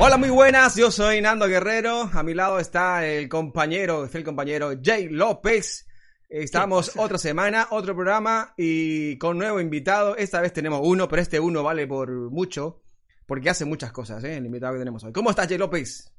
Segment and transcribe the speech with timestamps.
[0.00, 0.76] Hola, muy buenas.
[0.76, 2.08] Yo soy Nando Guerrero.
[2.12, 5.88] A mi lado está el compañero, el compañero Jay López.
[6.28, 10.16] Estamos otra semana, otro programa y con nuevo invitado.
[10.16, 12.80] Esta vez tenemos uno, pero este uno vale por mucho
[13.26, 14.36] porque hace muchas cosas, ¿eh?
[14.36, 15.12] el invitado que tenemos hoy.
[15.12, 16.12] ¿Cómo estás, Jay López?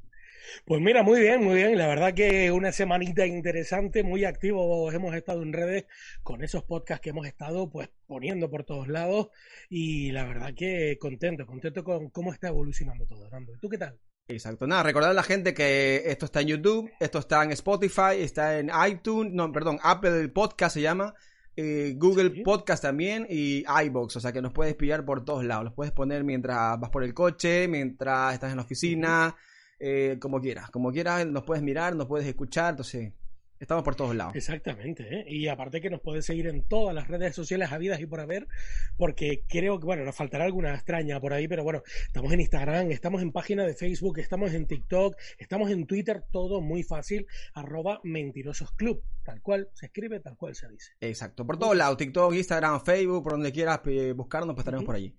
[0.66, 1.78] Pues mira, muy bien, muy bien.
[1.78, 4.92] La verdad que una semanita interesante, muy activo.
[4.92, 5.86] Hemos estado en redes
[6.24, 9.30] con esos podcasts que hemos estado pues poniendo por todos lados
[9.70, 13.54] y la verdad que contento, contento con cómo está evolucionando todo, Nando.
[13.54, 14.00] ¿Y tú qué tal?
[14.28, 18.20] Exacto, nada, recordar a la gente que esto está en YouTube, esto está en Spotify,
[18.20, 21.16] está en iTunes, no, perdón, Apple Podcast se llama,
[21.56, 25.64] eh, Google Podcast también y iBox, o sea que nos puedes pillar por todos lados,
[25.64, 29.36] los puedes poner mientras vas por el coche, mientras estás en la oficina,
[29.80, 33.14] eh, como quieras, como quieras nos puedes mirar, nos puedes escuchar, entonces
[33.60, 34.36] Estamos por todos lados.
[34.36, 35.26] Exactamente, ¿eh?
[35.28, 38.48] y aparte que nos puedes seguir en todas las redes sociales habidas y por haber,
[38.96, 42.92] porque creo que, bueno, nos faltará alguna extraña por ahí, pero bueno, estamos en Instagram,
[42.92, 48.00] estamos en página de Facebook, estamos en TikTok, estamos en Twitter, todo muy fácil, arroba
[48.06, 50.94] mentirososclub, tal cual se escribe, tal cual se dice.
[51.02, 54.96] Exacto, por todos lados, TikTok, Instagram, Facebook, por donde quieras eh, buscarnos, pues estaremos por
[54.96, 55.14] allí.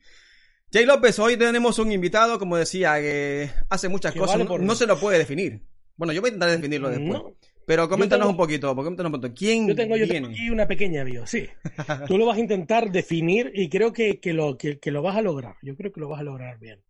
[0.73, 5.01] Jay López, hoy tenemos un invitado, como decía, que hace muchas cosas, no, se lo
[5.01, 5.63] puede definir.
[5.97, 7.23] Bueno, yo voy a intentar definirlo después.
[7.67, 9.35] Pero coméntanos un poquito, coméntanos un poquito.
[9.37, 11.47] ¿Quién yo tengo, yo tengo aquí una pequeña bio, sí.
[12.09, 15.17] Tú lo vas a intentar definir y creo que, que lo, que, que, lo vas
[15.17, 15.55] a lograr.
[15.63, 16.81] Yo creo que lo vas a lograr bien.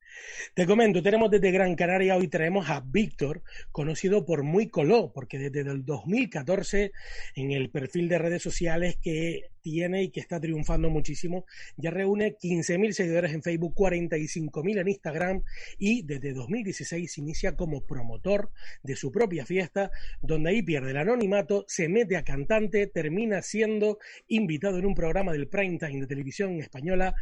[0.54, 5.38] Te comento, tenemos desde Gran Canaria, hoy traemos a Víctor, conocido por Muy Coló, porque
[5.38, 6.92] desde el 2014
[7.36, 11.44] en el perfil de redes sociales que tiene y que está triunfando muchísimo,
[11.76, 15.42] ya reúne 15.000 seguidores en Facebook, 45.000 en Instagram
[15.78, 18.50] y desde 2016 inicia como promotor
[18.82, 19.90] de su propia fiesta,
[20.22, 23.98] donde ahí pierde el anonimato, se mete a cantante, termina siendo
[24.28, 27.14] invitado en un programa del prime time de televisión española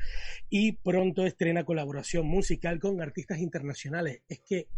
[0.50, 4.22] y pronto estrena colaboración musical con artistas internacionales.
[4.28, 4.68] Es que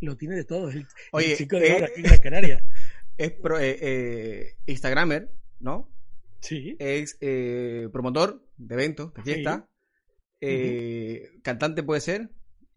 [0.00, 2.64] lo tiene de todo, el, Oye, chico de ahora aquí en Canaria.
[3.18, 5.90] Es pro, eh, eh, Instagramer, ¿no?
[6.40, 6.76] Sí.
[6.78, 9.68] Es eh, promotor de eventos, de fiesta.
[10.40, 12.30] Eh, Cantante puede ser.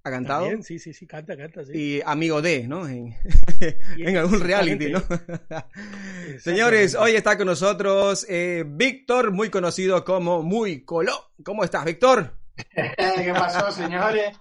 [0.04, 0.42] Ha cantado.
[0.42, 1.74] También, sí, sí, sí, canta, canta, sí.
[1.76, 2.88] Y amigo de, ¿no?
[2.88, 3.16] En,
[3.98, 5.04] en algún reality, ¿no?
[6.40, 11.14] Señores, hoy está con nosotros eh, Víctor, muy conocido como Muy Coló.
[11.44, 12.36] ¿Cómo estás, Víctor?
[12.76, 14.36] ¿Qué pasó, señores?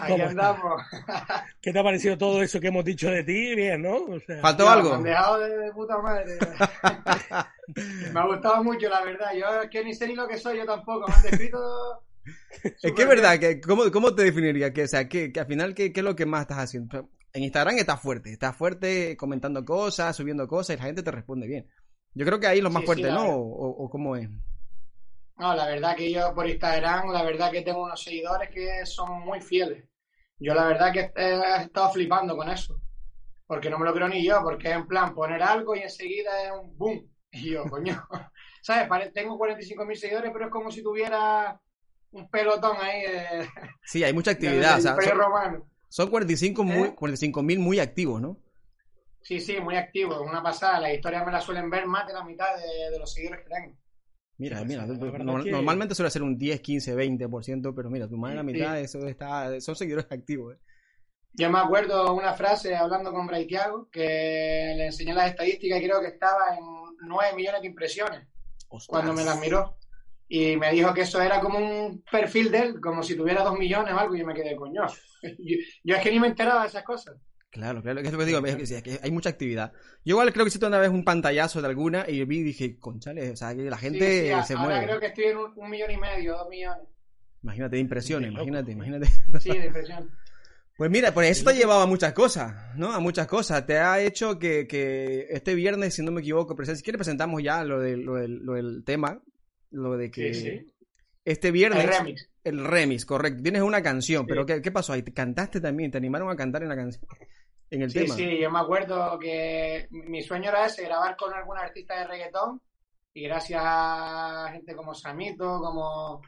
[0.00, 0.82] Aquí andamos.
[1.62, 3.54] ¿Qué te ha parecido todo eso que hemos dicho de ti?
[3.54, 3.96] Bien, ¿no?
[3.96, 4.90] O sea, ¿Faltó algo?
[4.90, 6.38] Me han dejado de, de puta madre.
[8.12, 9.30] me ha gustado mucho, la verdad.
[9.38, 11.06] Yo es que ni sé ni lo que soy, yo tampoco.
[11.08, 11.58] Me han descrito.
[12.82, 14.72] Es que es verdad, que, ¿cómo, ¿cómo te definiría?
[14.72, 17.08] Que, o sea, que, que al final, ¿qué, ¿qué es lo que más estás haciendo?
[17.32, 21.46] En Instagram estás fuerte, estás fuerte comentando cosas, subiendo cosas y la gente te responde
[21.46, 21.68] bien.
[22.14, 23.26] Yo creo que ahí lo más Sí, fuerte, sí, ¿no?
[23.28, 24.28] o cómo es?
[25.36, 29.20] No, la verdad que yo por Instagram, la verdad que tengo unos seguidores que son
[29.20, 29.84] muy fieles.
[30.38, 32.80] Yo la verdad que he estado flipando con eso.
[33.46, 36.44] Porque no me lo creo ni yo, porque es en plan poner algo y enseguida
[36.44, 37.10] es un boom.
[37.32, 38.02] Y yo, coño,
[38.62, 39.12] ¿sabes?
[39.12, 41.60] Tengo 45.000 seguidores, pero es como si tuviera
[42.12, 43.48] un pelotón ahí de,
[43.84, 44.78] Sí, hay mucha actividad.
[44.78, 45.66] o sea, Imperio son, Romano.
[45.88, 46.94] son 45 muy, ¿Eh?
[46.94, 48.38] 45 mil muy activos, ¿no?
[49.20, 50.80] Sí, sí, muy activo, una pasada.
[50.80, 53.50] Las historias me las suelen ver más de la mitad de, de los seguidores que
[53.54, 53.76] tengo.
[54.38, 58.06] Mira, Sí, mira, sí, normal- que- normalmente suele ser un 10, 15, 20%, pero mira,
[58.08, 60.54] tu de la Sí, mitad eso está, son seguidores activos.
[60.54, 60.58] ¿eh?
[61.32, 66.00] Yo me acuerdo una frase hablando con Braithiago que le enseñé las estadísticas y creo
[66.00, 66.64] que estaba en
[67.08, 68.28] 9 millones de impresiones
[68.68, 68.86] Ostras.
[68.88, 69.76] cuando me las miró.
[70.28, 73.56] Y me dijo que eso era como un perfil de él, como si tuviera 2
[73.58, 74.82] millones o algo, y yo me quedé coño.
[75.38, 77.16] Yo, yo es que ni me enteraba de esas cosas.
[77.50, 79.72] Claro, claro, que es lo que digo, es que, sí, es que hay mucha actividad.
[80.04, 82.78] Yo igual creo que hice una vez un pantallazo de alguna y vi y dije,
[82.78, 84.84] conchale, o sea, que la gente sí, a- se ahora mueve.
[84.86, 86.86] creo que estoy en un, un millón y medio, dos millones.
[87.42, 89.06] Imagínate, impresiones, Qué loco, imagínate, imagínate.
[89.40, 90.10] Sí, de impresión.
[90.76, 92.92] Pues mira, pues eso te ha llevado a muchas cosas, ¿no?
[92.92, 93.64] A muchas cosas.
[93.64, 97.64] Te ha hecho que, que este viernes, si no me equivoco, si quieres presentamos ya
[97.64, 99.22] lo, de, lo, del, lo del tema,
[99.70, 100.74] lo de que Sí, sí.
[101.24, 101.84] este viernes...
[101.84, 102.28] El remix.
[102.44, 103.42] El remix, correcto.
[103.42, 104.28] Tienes una canción, Sí.
[104.28, 105.00] pero ¿qué, qué pasó ahí?
[105.02, 105.90] ¿Te cantaste también?
[105.90, 107.02] ¿Te animaron a cantar en la canción?
[107.70, 108.14] En el Sí, tema.
[108.14, 112.60] sí, yo me acuerdo que mi sueño era ese, grabar con algún artista de reggaetón
[113.12, 116.20] y gracias a gente como Samito, como,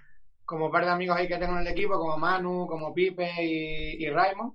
[0.45, 3.31] como un par de amigos ahí que tengo en el equipo, como Manu, como Pipe
[3.43, 4.55] y, y Raymond,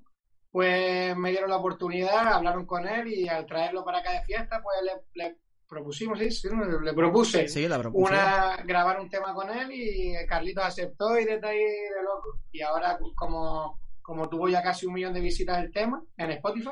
[0.51, 4.61] pues me dieron la oportunidad, hablaron con él y al traerlo para acá de fiesta,
[4.61, 5.37] pues le, le
[5.67, 6.49] propusimos, sí, sí,
[6.83, 8.11] le propuse Sí, la propuse.
[8.13, 12.39] una, grabar un tema con él y Carlitos aceptó y desde ahí de loco.
[12.51, 16.69] Y ahora, como, como tuvo ya casi un millón de visitas el tema en Spotify,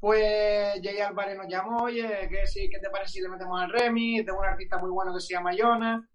[0.00, 3.70] pues Jay Álvarez nos llamó, oye, ¿qué, sí, ¿qué te parece si le metemos al
[3.72, 4.24] remix?
[4.26, 6.06] De un artista muy bueno que se llama Yona.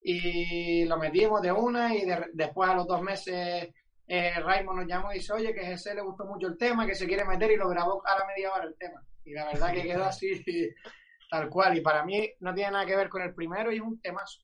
[0.00, 3.68] Y lo metimos de una y de- después a los dos meses
[4.06, 6.94] eh, Raymond nos llamó y dice, oye, que ese le gustó mucho el tema, que
[6.94, 9.02] se quiere meter y lo grabó a la media hora el tema.
[9.24, 10.30] Y la verdad que quedó así,
[11.30, 11.76] tal cual.
[11.76, 14.40] Y para mí no tiene nada que ver con el primero y es un temazo.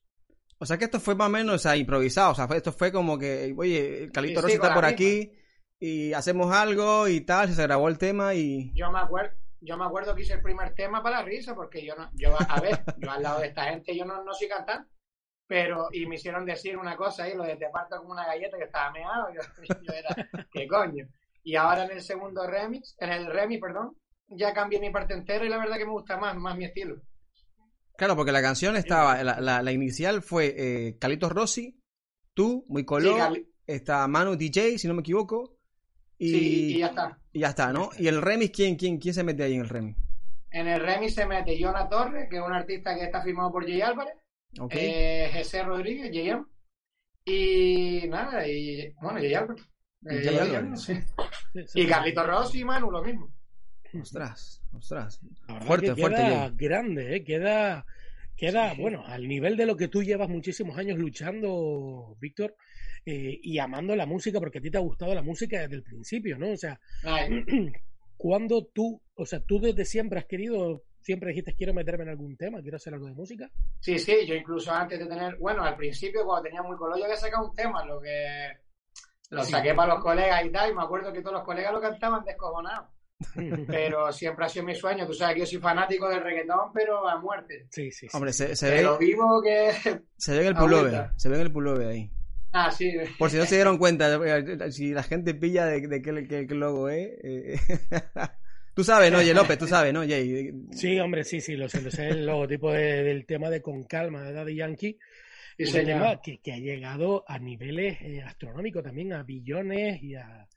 [0.59, 2.31] O sea que esto fue más o menos o sea, improvisado.
[2.31, 5.31] O sea, esto fue como que, oye, Calito Sí, con está por aquí
[5.79, 7.53] y hacemos algo y tal.
[7.53, 8.71] Se grabó el tema y.
[8.73, 11.85] Yo me acuerdo, yo me acuerdo que hice el primer tema para la risa, porque
[11.85, 14.47] yo no, yo, a ver, yo al lado de esta gente yo no, no soy
[14.47, 14.89] cantante,
[15.47, 18.57] pero, y me hicieron decir una cosa ahí, lo de te parto como una galleta
[18.57, 19.41] que estaba meado, yo,
[19.83, 20.15] yo era,
[20.51, 21.07] ¿qué coño?
[21.43, 23.95] Y ahora en el segundo remix, en el remix, perdón,
[24.27, 27.01] ya cambié mi parte entera y la verdad que me gusta más, más mi estilo.
[27.97, 29.23] Claro, porque la canción estaba.
[29.23, 31.79] La, la, la inicial fue eh, Calitos Rossi,
[32.33, 33.33] tú, muy color.
[33.33, 35.54] Sí, está Manu DJ, si no me equivoco.
[36.17, 37.19] Y, sí, y ya está.
[37.33, 37.89] y ya está, ¿no?
[37.97, 39.97] Y el remix, ¿quién, quién, quién se mete ahí en el remix?
[40.51, 43.65] En el remix se mete Jonah Torres, que es un artista que está firmado por
[43.65, 44.13] Jay Álvarez,
[44.59, 44.73] Ok.
[44.75, 46.45] eh, José Rodríguez, JM,
[47.25, 49.63] y nada, y bueno, Jay Álvarez.
[50.09, 50.81] Eh, Jay Álvarez.
[50.81, 50.93] sí.
[51.73, 53.33] Y Carlito Rossi y Manu, lo mismo.
[53.99, 55.19] Ostras, ostras.
[55.47, 57.23] La verdad Fuerte, que fuerte, queda grande, ¿eh?
[57.23, 57.85] queda,
[58.35, 62.55] queda bueno, al nivel de lo que tú llevas muchísimos años luchando, Víctor,
[63.05, 65.83] eh, y amando la música, porque a ti te ha gustado la música desde el
[65.83, 66.51] principio, ¿no?
[66.51, 67.29] O sea, Ay,
[68.17, 72.35] cuando tú, o sea, tú desde siempre has querido, siempre dijiste quiero meterme en algún
[72.35, 73.49] tema, quiero hacer algo de música.
[73.79, 77.03] Sí, sí, yo incluso antes de tener, bueno, al principio cuando tenía muy color yo
[77.05, 78.57] había sacado un tema, lo que
[79.31, 79.51] lo Sí.
[79.51, 82.23] saqué para los colegas y tal, y me acuerdo que todos los colegas lo cantaban
[82.23, 82.89] descojonados,
[83.67, 87.07] pero siempre ha sido mi sueño, tú sabes que yo soy fanático del reggaetón, pero
[87.07, 87.65] a muerte.
[87.69, 88.15] Sí, sí, sí.
[88.15, 89.71] Hombre, se, ve, lo vivo que...
[90.17, 91.09] se ve en el pullover.
[91.15, 92.09] Se ve en el pullover ahí.
[92.51, 92.93] Ah, sí.
[93.19, 96.55] Por si no se dieron cuenta, si la gente pilla de, de qué, qué- qué
[96.55, 97.09] logo es.
[97.23, 97.59] eh,
[98.73, 99.57] tú sabes, ¿no, Jay López?
[99.57, 100.51] Tú sabes, ¿no, Jay?
[100.71, 103.83] Sí, hombre, sí, sí, lo sé, lo sé, el logotipo de- del tema de Con
[103.83, 104.97] Calma de Daddy Yankee,
[105.57, 105.85] Sí, un señor.
[106.01, 110.47] tema que, que ha llegado a niveles eh, astronómicos también, a billones y a,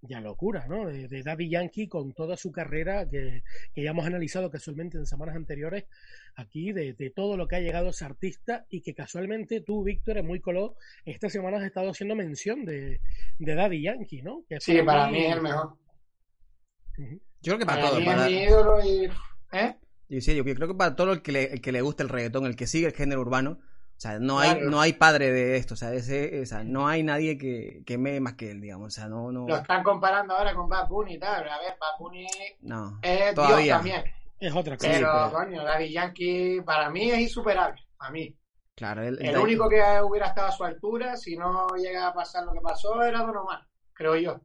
[0.00, 0.86] y a locura, ¿no?
[0.86, 3.42] De, de Daddy Yankee con toda su carrera que,
[3.74, 5.84] que ya hemos analizado casualmente en semanas anteriores
[6.36, 10.18] aquí, de, de todo lo que ha llegado ese artista y que casualmente tú, Víctor,
[10.18, 10.74] en Muy Color,
[11.04, 13.00] esta semana has estado haciendo mención de,
[13.38, 14.44] de Daddy Yankee, ¿no?
[14.48, 15.76] Que Sí, para mí es el mejor.
[16.96, 18.00] Yo creo que para, Para todo.
[18.00, 19.10] mí Para, es mi ídolo y...
[19.52, 19.76] ¿Eh?
[20.08, 22.08] y sí, yo creo que para todo el que, le, el que le gusta el
[22.08, 23.60] reggaetón, el que sigue el género urbano,
[23.98, 26.86] o sea, no hay, no hay padre de esto, o sea, ese, o sea, no
[26.86, 29.82] hay nadie que, que me más que él, digamos, o sea, no, no, Lo están
[29.82, 31.48] comparando ahora con Bad Bunny y tal.
[31.48, 32.24] A ver, Bad Bunny
[32.60, 33.00] no.
[33.02, 34.04] es Dios también.
[34.38, 34.88] Es otra cosa.
[34.88, 37.82] Pero, pero- coño, Daddy Yankee para mí es insuperable.
[37.98, 38.32] A mí.
[38.76, 42.14] Claro, él, El él- único que hubiera estado a su altura, si no llega a
[42.14, 44.40] pasar lo que pasó, era Don Omar, creo yo.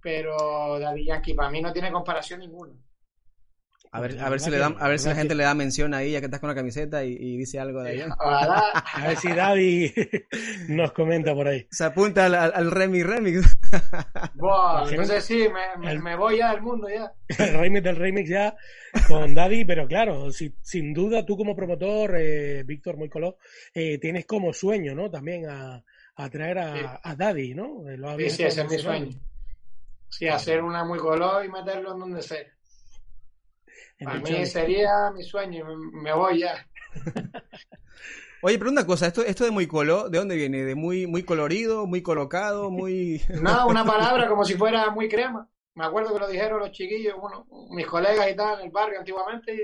[0.00, 2.74] Pero Daddy Yankee para mí no tiene comparación ninguna.
[3.96, 6.12] A ver, a ver si le a ver si la gente le da mención ahí,
[6.12, 8.00] ya que estás con la camiseta y, y dice algo de ahí.
[8.18, 8.62] Ojalá.
[8.94, 9.92] A ver si Daddy
[10.68, 11.66] nos comenta por ahí.
[11.70, 13.58] Se apunta al, al, al remix remix.
[14.34, 14.94] Buah, Sí.
[14.94, 17.12] entonces sí, me, me, El- me voy ya del mundo ya.
[17.38, 18.56] el remix del remix ya
[19.08, 23.36] con Daddy, pero claro, si- sin duda tú como promotor, eh, Víctor Muy Color,
[23.74, 25.10] eh, tienes como sueño, ¿no?
[25.10, 25.82] También a,
[26.16, 26.84] a traer a, Sí.
[27.02, 27.88] a Daddy, ¿no?
[27.88, 29.08] Eh, lo Sí, sí, ese es mi sueño.
[30.08, 32.38] Sí, hacer una muy color y meterlo en donde sea.
[33.98, 35.64] El mí sería mi sueño.
[35.92, 36.66] Me, voy ya.
[38.42, 40.64] Oye, pero una cosa, esto, esto de muy color, ¿de dónde viene?
[40.64, 43.22] ¿De muy, muy colorido, muy colocado, muy...
[43.42, 45.48] No, una palabra como si fuera muy crema.
[45.74, 48.98] Me acuerdo que lo dijeron los chiquillos, uno, mis colegas y tal, en el barrio
[48.98, 49.60] antiguamente, y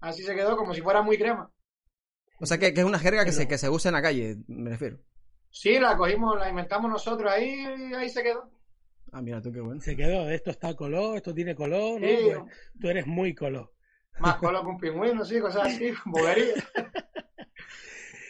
[0.00, 1.50] así se quedó como si fuera muy crema.
[2.40, 4.36] O sea, que, que es una jerga que se, que se usa en la calle,
[4.48, 4.98] me refiero.
[5.50, 8.50] Sí, la cogimos, la inventamos nosotros ahí y ahí se quedó.
[9.16, 9.80] Ah, mira tú qué bueno.
[9.80, 12.06] Se quedó, esto está color, esto tiene color, ¿no?
[12.06, 12.38] Sí, Pues
[12.80, 13.72] tú eres muy color.
[14.18, 16.54] más color que un pingüino, sí, cosas así, bobería.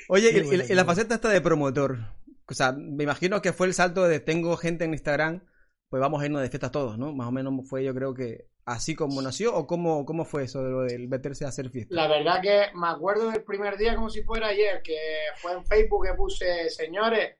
[0.08, 1.98] Oye, Qué y, y- bueno, y qué la faceta esta de promotor.
[2.46, 5.42] O sea, me imagino que fue el salto de tengo gente en Instagram,
[5.88, 7.14] pues vamos a irnos de fiestas todos, ¿no?
[7.14, 10.62] Más o menos fue yo creo que así como nació o cómo, cómo fue eso
[10.62, 11.94] de lo del meterse a hacer fiesta.
[11.94, 14.96] La verdad que me acuerdo del primer día como si fuera ayer, que
[15.36, 17.36] fue en Facebook que puse, señores,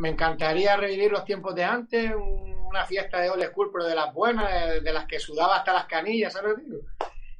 [0.00, 4.14] me encantaría revivir los tiempos de antes, una fiesta de old school, pero de las
[4.14, 6.78] buenas, de, de las que sudaba hasta las canillas, ¿sabes digo?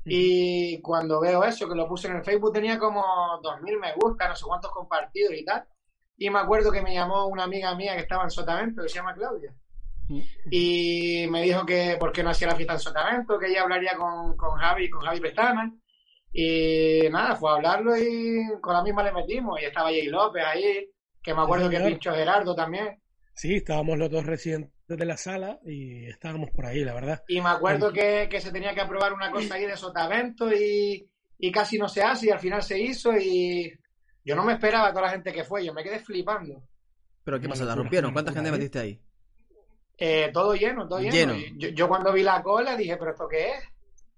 [0.05, 3.03] Y cuando veo eso, que lo puse en el Facebook, tenía como
[3.43, 5.65] 2.000 me gusta, no sé cuántos compartidos y tal.
[6.17, 8.97] Y me acuerdo que me llamó una amiga mía que estaba en Sotavento, que se
[8.97, 9.55] llama Claudia.
[10.51, 13.97] y me dijo que por qué no hacía la fiesta en Sotavento, que ella hablaría
[13.97, 15.73] con, con Javi, con Javi Pestana.
[16.33, 19.61] Y nada, fue a hablarlo y con la misma le metimos.
[19.61, 20.91] Y estaba Jay López ahí,
[21.23, 23.01] que me acuerdo que pinchó Gerardo también.
[23.35, 27.23] Sí, estábamos los dos residentes de la sala y estábamos por ahí, la verdad.
[27.29, 31.09] Y me acuerdo que, que, se tenía que aprobar una cosa ahí de Sotavento y,
[31.39, 33.73] y casi no se hace y al final se hizo y
[34.25, 36.63] yo no me esperaba a toda la gente que fue, yo me quedé flipando.
[37.25, 37.65] ¿Pero qué pasa?
[37.65, 38.13] ¿La rompieron?
[38.13, 39.01] ¿Cuánta gente metiste ahí?
[39.97, 41.35] Eh, todo lleno, todo lleno.
[41.57, 43.65] Yo, yo, cuando vi la cola dije, ¿pero esto qué es?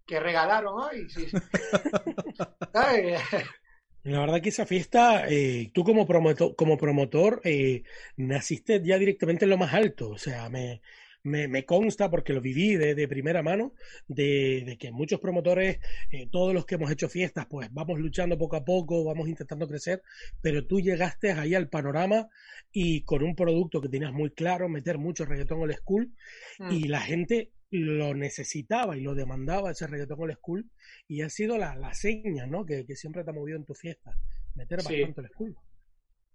[0.07, 1.09] ¿Qué regalaron hoy?
[1.11, 1.27] Sí.
[4.05, 7.85] La verdad que esa fiesta, eh, tú como promotor, como promotor eh,
[8.17, 10.11] naciste ya directamente en lo más alto.
[10.11, 10.81] O sea, me,
[11.23, 13.75] me, me consta, porque lo viví de, de primera mano,
[14.09, 15.79] de, de, que muchos promotores,
[16.11, 19.69] eh, todos los que hemos hecho fiestas, pues vamos luchando poco a poco, vamos intentando
[19.69, 20.03] crecer,
[20.41, 22.29] pero tú llegaste ahí al panorama
[22.73, 26.11] y con un producto que tenías muy claro, meter mucho reggaetón old school,
[26.59, 26.73] mm.
[26.73, 30.71] y la gente lo necesitaba y lo demandaba ese reggaetón old school,
[31.09, 32.65] y ha sido la, la seña, ¿no?
[32.65, 34.15] Que, que, siempre te ha movido en tu fiesta,
[34.55, 35.01] meter sí.
[35.01, 35.57] bastante old school.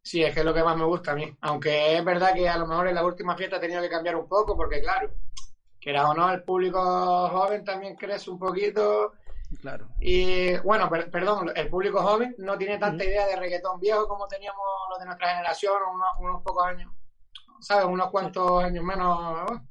[0.01, 1.35] Sí, es que es lo que más me gusta a mí.
[1.41, 4.15] Aunque es verdad que a lo mejor en la última fiesta he tenido que cambiar
[4.15, 5.11] un poco, porque claro,
[5.81, 6.79] que era o no, el público
[7.27, 9.13] joven también crece un poquito.
[9.61, 9.89] Claro.
[9.99, 14.27] Y bueno, per perdón, el público joven no tiene tanta idea de reggaetón viejo como
[14.27, 16.91] teníamos los de nuestra generación, unos, unos pocos años,
[17.59, 17.85] ¿sabes?
[17.85, 19.61] Unos cuantos años menos.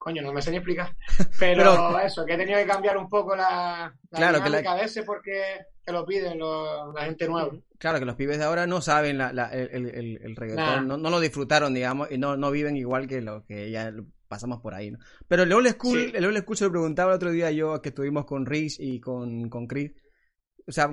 [0.00, 0.96] Coño, no me sé ni explicar.
[1.38, 4.64] Pero, Pero, eso, que he tenido que cambiar un poco la, la claro, dinámica que
[4.64, 4.72] la...
[4.72, 5.42] a veces porque
[5.84, 7.50] que lo piden lo, la gente nueva.
[7.78, 10.80] Claro, que los pibes de ahora no saben la, la, el, el, el, reggaetón, nah.
[10.80, 13.92] no, no, lo disfrutaron, digamos, y no, no viven igual que lo que ya
[14.26, 14.98] pasamos por ahí, ¿no?
[15.28, 16.12] Pero el old school, sí.
[16.14, 19.00] el old school se lo preguntaba el otro día yo que estuvimos con Rich y
[19.00, 19.92] con, con Chris.
[20.66, 20.86] O sea,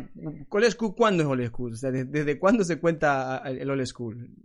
[0.50, 1.72] old school, ¿cuándo es old school?
[1.72, 4.36] O sea, ¿desde, desde cuándo se cuenta el old school?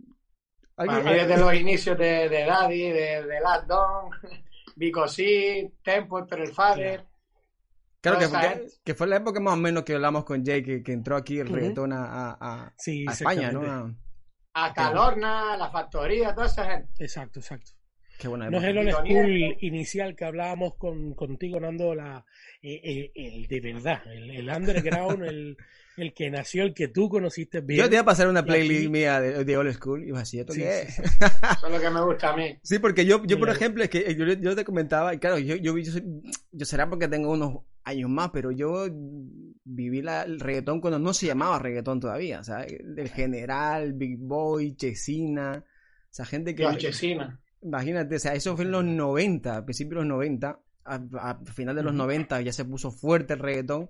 [0.73, 4.09] Para mí desde los inicios de, de Daddy, de, de Last Don,
[5.07, 7.05] C, Tempo, pero el Father.
[8.01, 10.83] Claro, que, que, que, fue la época más o menos que hablamos con Jay, que,
[10.83, 11.55] que entró aquí el uh -huh.
[11.55, 13.61] reggaetón a, a, a, sí, a España, ¿no?
[13.61, 13.93] A...
[14.55, 16.89] Hasta Lorna, la factoría, toda esa gente.
[16.99, 17.71] Exacto, exacto.
[18.23, 22.25] Qué buena no es el old school inicial que hablábamos con, contigo, Nando, la,
[22.61, 25.57] el, el, de verdad, el, el underground, el,
[25.97, 27.81] el que nació, el que tú conociste bien.
[27.81, 28.87] Yo te iba a pasar una playlist aquí...
[28.89, 30.95] mía de, de, old school y vas así, ¿esto sí, qué es?
[30.95, 31.09] Sí, sí.
[31.57, 32.57] Eso es lo que me gusta a mí.
[32.63, 35.57] Sí, porque yo, yo por ejemplo, es que yo, yo te comentaba, y claro, yo,
[35.57, 35.91] yo, yo,
[36.53, 38.87] yo, será porque tengo unos años más, pero yo
[39.65, 44.17] viví la, el reggaetón cuando no se llamaba reggaetón todavía, o sea, el general, Big
[44.17, 45.61] Boy, Chesina,
[46.09, 46.63] esa gente que...
[46.63, 47.37] No, Chesina.
[47.63, 51.39] Imagínate, o sea, eso fue en los 90, a principios de los 90, a, a
[51.45, 51.99] final de los uh -huh.
[51.99, 53.89] 90 ya se puso fuerte el reggaetón.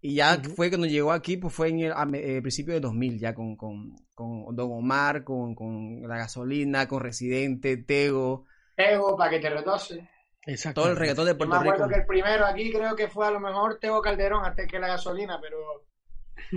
[0.00, 0.54] Y ya uh -huh.
[0.54, 3.56] fue cuando llegó aquí, pues fue en el a, eh, principio de 2000, ya con,
[3.56, 8.46] con, con Don Omar, con, con, la gasolina, con Residente, Tego.
[8.76, 10.08] Tego, para que te retose.
[10.46, 10.82] Exacto.
[10.82, 11.64] Todo el reggaetón de Puerto Rico.
[11.64, 11.94] Me acuerdo Rico.
[11.94, 14.88] que el primero aquí creo que fue a lo mejor Tego Calderón antes que la
[14.88, 15.58] gasolina, pero.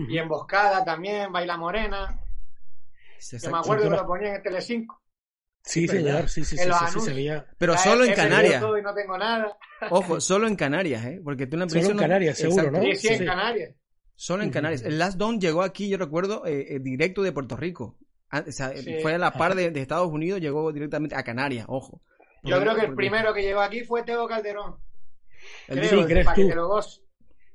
[0.08, 2.20] Y emboscada también, Baila Morena.
[3.30, 5.01] Que me acuerdo que lo ponía en Telecinco.
[5.64, 7.46] Sí, señor, sí, sí, sí, sí, sí, se veía.
[7.58, 8.62] Pero solo en Canarias.
[8.62, 9.58] Y no tengo nada.
[9.90, 11.22] Ojo, solo en Canarias, ¿eh?
[11.24, 12.82] Porque tú la Solo en Canarias, seguro, ¿no?
[12.82, 13.76] Sí, sí, en Canarias.
[14.16, 14.82] Solo en Canarias.
[14.84, 17.98] El Last Don llegó aquí, yo recuerdo, eh, eh, directo de Puerto Rico.
[18.32, 18.98] O sea, sí.
[19.02, 22.02] fue a la par de, de, Estados Unidos, llegó directamente a Canarias, ojo.
[22.44, 24.78] Yo creo que el primero que llegó aquí fue Teo Calderón.
[25.68, 26.50] El creo, sí, ¿crees tú?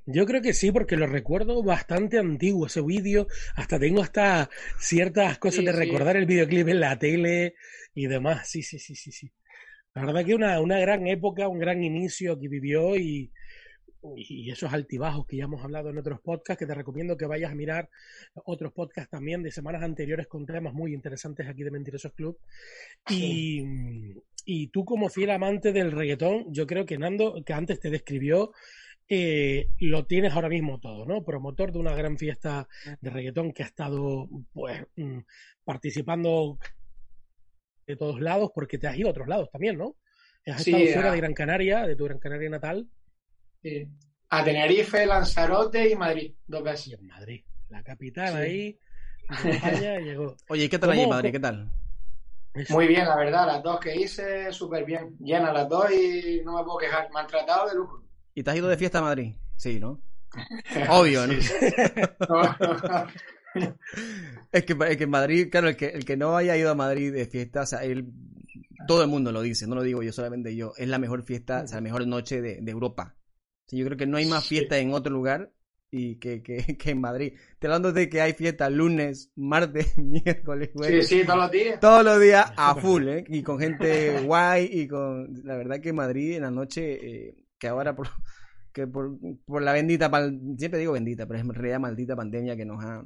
[0.06, 3.26] Yo creo que sí, porque lo recuerdo bastante antiguo ese vídeo.
[3.56, 4.48] Hasta tengo hasta
[4.78, 7.54] ciertas cosas sí, de recordar el videoclip en la tele
[7.94, 8.48] y demás.
[8.48, 9.30] Sí, sí, sí, sí, sí.
[9.94, 13.32] La verdad que una, una gran época, un gran inicio que vivió y,
[14.14, 17.50] y esos altibajos que ya hemos hablado en otros podcasts, que te recomiendo que vayas
[17.50, 17.88] a mirar
[18.44, 22.38] otros podcasts también de semanas anteriores con temas muy interesantes aquí de Mentirosos Club.
[23.08, 23.64] Y,
[24.44, 28.52] y tú como fiel amante del reggaetón, yo creo que Nando, que antes te describió,
[29.08, 31.24] eh, lo tienes ahora mismo todo, ¿no?
[31.24, 32.68] Promotor de una gran fiesta
[33.00, 35.18] de reggaetón que ha estado, pues, mm,
[35.64, 36.58] participando
[37.86, 39.96] de todos lados, porque te has ido a otros lados también, ¿no?
[40.46, 41.12] Has sí, estado fuera a...
[41.12, 42.88] de Gran Canaria, de tu Gran Canaria natal.
[43.62, 43.88] Sí.
[44.28, 46.88] A Tenerife, Lanzarote y Madrid, dos veces.
[46.88, 48.38] Y en Madrid, la capital sí.
[48.38, 48.78] ahí,
[49.28, 50.36] España, llegó.
[50.48, 51.30] Oye, ¿qué tal allí, Madrid?
[51.30, 51.70] ¿Qué tal?
[52.70, 55.16] Muy bien, la verdad, las dos que hice, súper bien.
[55.18, 57.08] Llenas las dos y no me puedo quejar.
[57.12, 58.05] Me han tratado de lujo.
[58.36, 59.32] ¿Y te has ido de fiesta a Madrid?
[59.56, 60.02] Sí, ¿no?
[60.90, 61.32] Obvio, ¿no?
[64.52, 66.74] es, que, es que en Madrid, claro, el que, el que no haya ido a
[66.74, 68.12] Madrid de fiesta, o sea, él,
[68.86, 71.62] todo el mundo lo dice, no lo digo yo solamente yo, es la mejor fiesta,
[71.64, 73.16] o sea, la mejor noche de, de Europa.
[73.16, 74.82] O sea, yo creo que no hay más fiesta sí.
[74.82, 75.50] en otro lugar
[75.90, 77.32] y que, que, que en Madrid.
[77.58, 81.08] Te hablando de que hay fiesta lunes, martes, miércoles, Sí, jueves.
[81.08, 81.80] sí, todos los días.
[81.80, 83.24] Todos los días a full, ¿eh?
[83.28, 85.40] Y con gente guay y con...
[85.42, 88.08] La verdad que Madrid en la noche, eh, que ahora por,
[88.72, 92.56] que por, por la bendita, pal- siempre digo bendita, pero es en realidad maldita pandemia
[92.56, 93.02] que nos ha...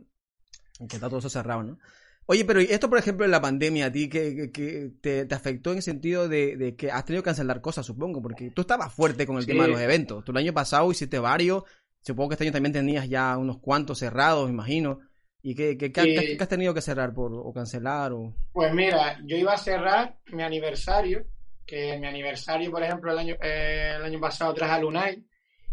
[0.89, 1.79] que está todo eso cerrado, ¿no?
[2.27, 5.35] Oye, pero ¿y esto, por ejemplo, en la pandemia, a ti que, que- te, te
[5.35, 8.61] afectó en el sentido de, de que has tenido que cancelar cosas, supongo, porque tú
[8.61, 9.49] estabas fuerte con el Sí.
[9.49, 10.25] tema de los eventos.
[10.25, 11.65] Tú el año pasado hiciste varios,
[12.03, 15.01] supongo que este año también tenías ya unos cuantos cerrados, me imagino.
[15.43, 16.15] ¿Y qué, qué- qué- Sí.
[16.15, 18.13] qué- qué has tenido que cerrar por, o cancelar?
[18.13, 18.37] O...
[18.53, 21.25] Pues mira, yo iba a cerrar mi aniversario,
[21.71, 25.25] que mi aniversario, por ejemplo, el año, eh, el año pasado traje a Lunay,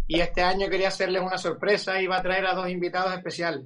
[0.06, 3.66] y este año quería hacerles una sorpresa, iba a traer a dos invitados especiales.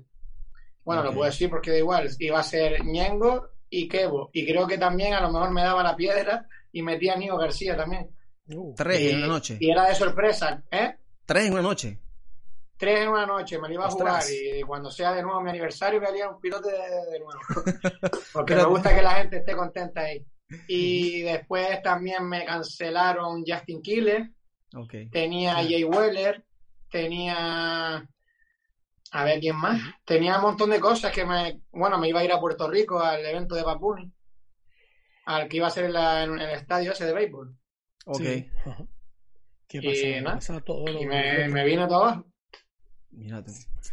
[0.85, 4.65] Bueno, lo puedo decir porque da igual, iba a ser Ñengo y Kevo, y creo
[4.65, 8.09] que también a lo mejor me daba la piedra y metía a Nico García también.
[8.47, 9.57] Uh, Tres y, en una noche.
[9.59, 10.95] y era de sorpresa, ¿eh?
[11.25, 11.99] Tres en una noche.
[12.77, 15.49] Tres en una noche, me lo iba a jugar y cuando sea de nuevo mi
[15.51, 17.39] aniversario me haría un pilote de, de nuevo.
[18.33, 20.25] Porque Pero- me gusta que la gente esté contenta ahí.
[20.67, 24.29] Y después también me cancelaron Justin Killer,
[25.09, 26.43] tenía a Jay Weller,
[26.89, 28.07] tenía...
[29.13, 29.81] A ver, ¿quién más?
[30.05, 31.61] Tenía un montón de cosas que me...
[31.71, 34.09] Bueno, me iba a ir a Puerto Rico al evento de Papuni,
[35.25, 37.55] al que iba a ser en, la- en el estadio ese de béisbol.
[38.05, 38.17] Ok.
[38.19, 38.49] sí.
[39.67, 40.01] ¿Qué Y pasa?
[40.01, 40.35] ¿Qué nada.
[40.35, 40.59] pasa?
[40.61, 42.30] Todo lo, Y me, me vine todo abajo.
[43.11, 43.51] Mira tú,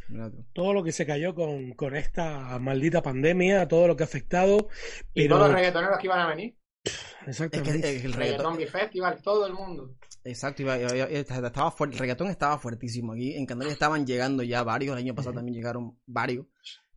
[0.08, 0.44] mira tú.
[0.52, 4.68] todo lo que se cayó con, con esta maldita pandemia, todo lo que ha afectado.
[5.12, 6.56] Y Pero, todos los reggaetoneros que iban a venir.
[6.84, 6.94] Es
[7.24, 7.88] que exactamente.
[7.96, 9.96] el reggaetón, Reggaeton Beat Festival, todo el mundo.
[10.24, 11.08] exacto, iba- iba- iba-
[11.46, 13.34] estaba fuerte, el reggaetón estaba fuertísimo aquí.
[13.34, 16.46] En Canarias estaban llegando ya varios, el año pasado también llegaron varios.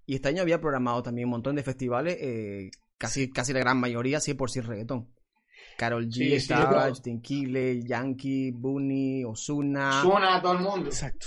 [0.05, 3.79] Y este año había programado también un montón de festivales, eh, casi, casi la gran
[3.79, 5.09] mayoría 100% reggaetón.
[5.77, 6.89] Carol G Sí, sí, estaba, claro.
[6.89, 10.01] Justin Quiles, Yankee, Bunny, Ozuna.
[10.03, 10.89] Suena a todo el mundo.
[10.89, 11.25] Exacto.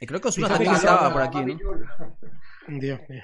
[0.00, 1.38] Y creo que Fíjate también estaba por aquí.
[2.68, 3.22] Dios mío.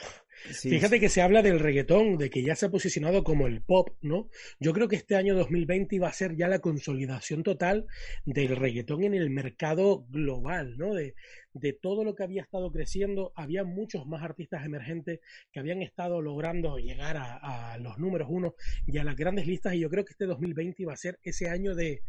[0.51, 1.01] Sí, Fíjate sí.
[1.01, 4.29] que se habla del reggaetón, de que ya se ha posicionado como el pop, ¿no?
[4.59, 7.87] Yo creo que este año 2020 iba a ser ya la consolidación total
[8.27, 10.93] del reggaetón en el mercado global, ¿no?
[10.93, 11.15] De,
[11.55, 15.21] de todo lo que había estado creciendo, había muchos más artistas emergentes
[15.53, 18.55] que habían estado logrando llegar a, a los números uno
[18.87, 21.49] y a las grandes listas, y yo creo que este 2020 iba a ser ese
[21.49, 22.03] año de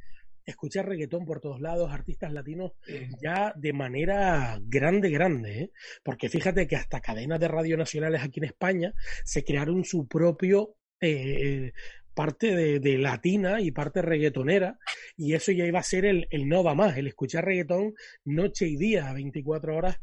[0.46, 2.74] escuchar reggaetón por todos lados, artistas latinos
[3.22, 5.72] ya de manera grande, grande, ¿eh?
[6.04, 10.76] porque fíjate que hasta cadenas de radio nacionales aquí en España se crearon su propio
[11.02, 11.72] eh,
[12.14, 14.80] parte de, de latina y parte reggaetonera,
[15.18, 18.68] y eso ya iba a ser el, el no va más, el escuchar reggaetón noche
[18.68, 20.00] y día, 24 horas,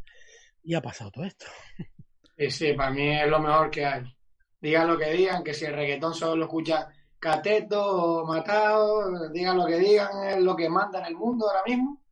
[0.63, 1.47] y ha pasado todo esto.
[2.37, 4.03] Sí, sí, para mí es lo mejor que hay.
[4.61, 6.89] Digan lo que digan, que si el reggaetón solo lo escucha
[7.23, 11.63] Cateto o Matado, digan lo que digan, es lo que manda en el mundo ahora
[11.65, 12.03] mismo.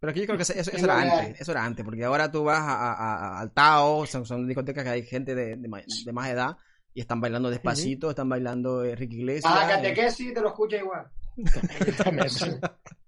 [0.00, 1.34] Pero aquí yo creo que eso, era antes, hay.
[1.38, 2.92] eso era antes, porque ahora tú vas a, a-
[3.36, 6.56] a- al Tao, son, son discotecas que hay gente de, de ma- de más edad
[6.92, 9.52] y están bailando despacito, están bailando eh, Ricky Iglesias.
[9.54, 9.76] A eh.
[9.76, 11.08] catequesis te lo escucha igual.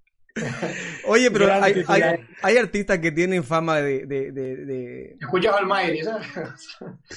[1.07, 2.21] Oye, pero hay, hay, titular.
[2.43, 6.27] hay artistas que tienen fama de, de, de, de- Escucha Almighty, ¿sabes?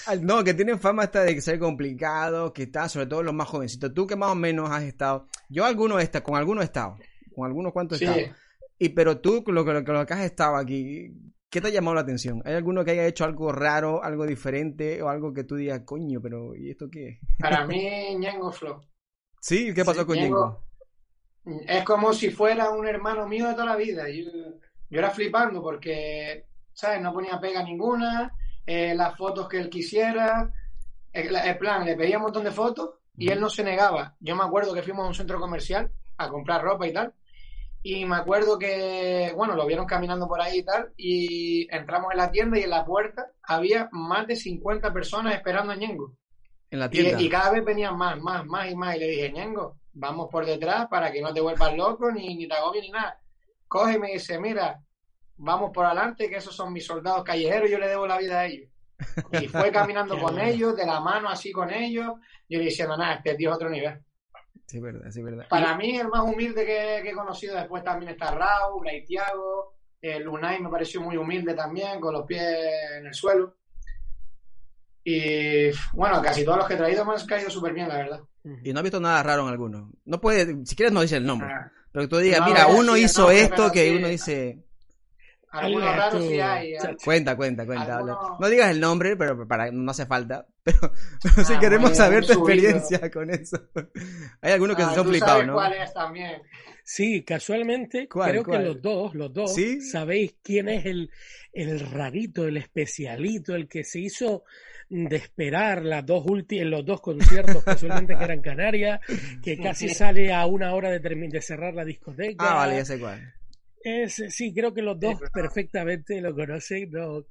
[0.06, 3.48] al- No, que tienen fama esta de ser complicado, que están sobre todo los más
[3.48, 3.94] jovencitos.
[3.94, 6.98] Tú que más o menos has estado, yo algunos he estado, con algunos he estado,
[7.36, 8.12] con algunos cuantos he Sí.
[8.12, 8.36] estado.
[8.80, 11.12] Y pero tú, con lo, que- con lo que has estado aquí,
[11.50, 12.44] ¿qué te ha llamado la atención?
[12.46, 16.22] ¿Hay alguno que haya hecho algo raro, algo diferente o algo que tú digas, coño,
[16.22, 17.20] pero ¿y esto qué es?
[17.40, 18.82] Para mí, Ñengo Flow.
[19.42, 20.67] Sí, ¿qué pasó Sí, con Ñengo.
[21.66, 24.10] Es como si fuera un hermano mío de toda la vida.
[24.10, 24.30] Yo,
[24.90, 27.02] yo era flipando porque, ¿sabes?
[27.02, 28.34] No ponía pega ninguna,
[28.66, 30.52] eh, las fotos que él quisiera.
[31.14, 34.16] El, el plan, le pedía un montón de fotos y él no se negaba.
[34.20, 37.14] Yo me acuerdo que fuimos a un centro comercial a comprar ropa y tal.
[37.84, 40.92] Y me acuerdo que, bueno, lo vieron caminando por ahí y tal.
[40.98, 45.72] Y entramos en la tienda y en la puerta había más de 50 personas esperando
[45.72, 46.14] a Ñengo.
[46.70, 47.22] En la Y, tienda.
[47.22, 48.96] y cada vez venían más, más, más y más.
[48.98, 52.48] Y le dije, Ñengo, vamos por detrás para que no te vuelvas loco, ni, ni
[52.48, 53.20] te agobies, ni nada.
[53.68, 54.80] Coge y me dice, mira,
[55.36, 58.46] vamos por adelante, que esos son mis soldados callejeros, yo le debo la vida a
[58.46, 58.70] ellos.
[59.34, 62.14] Y fue caminando con ellos, de la mano así con ellos,
[62.48, 64.00] yo le diciendo, nada, este tío es otro nivel.
[64.68, 65.48] Sí, es verdad, sí, es verdad.
[65.50, 69.76] Para mí, el más humilde que, que he conocido después también está Raúl, Bray Thiago,
[70.02, 72.44] eh, Lunay me pareció muy humilde también, con los pies
[72.98, 73.56] en el suelo.
[75.04, 78.22] Y bueno, casi todos los que he traído me han caído súper bien, la verdad.
[78.64, 79.92] Y no has visto nada raro en alguno.
[80.06, 81.50] No puede, si quieres no dice el nombre.
[81.52, 83.96] Ah, Pero que tú digas, No, mira, uno hizo esto, que sí.
[83.96, 84.64] uno dice...
[85.50, 86.74] Algunos raros sí hay.
[87.04, 88.02] Cuenta, cuenta, cuenta.
[88.40, 90.46] No digas el nombre, pero para no hace falta.
[90.68, 90.92] Pero,
[91.24, 93.58] pero sí ah, queremos saber tu experiencia con eso.
[94.42, 95.54] Hay algunos que se ah, son flipados, ¿no?
[95.54, 96.42] cuál es también.
[96.84, 99.56] Sí, casualmente creo que los dos, los dos,
[99.90, 101.10] sabéis quién es el,
[101.54, 104.44] el rarito, el especialito, el que se hizo
[104.90, 109.00] de esperar las dos en los dos conciertos casualmente que eran Canarias,
[109.44, 112.52] que casi sale a una hora de, de cerrar la discoteca.
[112.52, 113.34] Ah, vale, ya sé cuál.
[113.84, 116.92] Es, sí, creo que los dos perfectamente lo conocen.
[116.92, 117.26] No,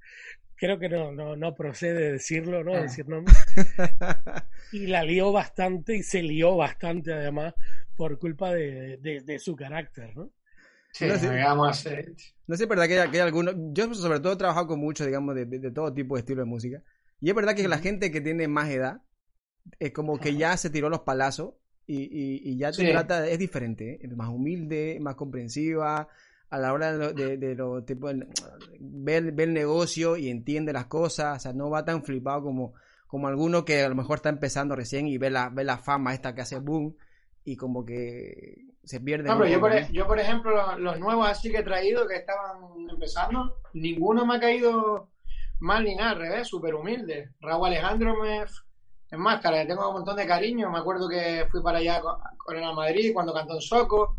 [0.57, 2.75] creo que no, no, no procede decirlo, ¿no?
[2.75, 2.83] Ah.
[2.83, 3.35] Decir nombre.
[4.73, 7.55] y la lió bastante y se lió bastante además
[7.97, 10.31] por culpa de, de, su carácter, ¿no?
[10.92, 11.29] Sí, no sé,
[12.47, 13.55] no sé, es verdad que hay, que hay algunos.
[13.73, 16.47] Yo, sobre todo, he trabajado con muchos, digamos, de, de, todo tipo de estilo de
[16.47, 16.83] música.
[17.20, 19.02] Y es verdad que la gente que tiene más edad,
[19.79, 21.55] es como que ya se tiró los palazos
[21.87, 23.98] y, y, y ya te trata, es diferente, ¿eh?
[24.02, 26.09] es más humilde, más comprensiva,
[26.48, 28.09] a la hora de, de, lo, tipo,
[28.79, 32.74] ver, ver el negocio y entiende las cosas, o sea, no va tan flipado como,
[33.07, 36.14] como alguno que a lo mejor está empezando recién y ve la, ve la fama
[36.14, 36.96] esta que hace boom
[37.44, 39.29] y como que se pierde.
[39.29, 42.16] No, pero yo, por, e, yo, por ejemplo, los nuevos así que he traído que
[42.16, 45.11] estaban empezando, ninguno me ha caído
[45.61, 47.31] mal ni nada, al revés, súper humilde.
[47.40, 48.42] Raúl Alejandro me...
[48.42, 50.71] Es más, cara, le tengo un montón de cariño.
[50.71, 54.16] Me acuerdo que fui para allá con, con el Madrid cuando cantó en Soco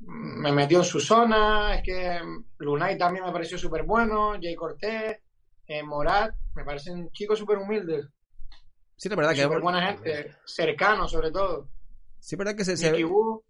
[0.00, 2.20] me metió en su zona, es que
[2.58, 5.18] Lunay también me pareció súper bueno, Jay Cortés,
[5.66, 8.06] eh, Morat, me parecen chicos súper humildes.
[8.96, 9.42] Sí, la verdad que...
[9.42, 11.68] Súper buena gente, cercano sobre todo.
[12.20, 12.90] Sí, verdad que se...
[12.90, 13.42] Nicky Wu.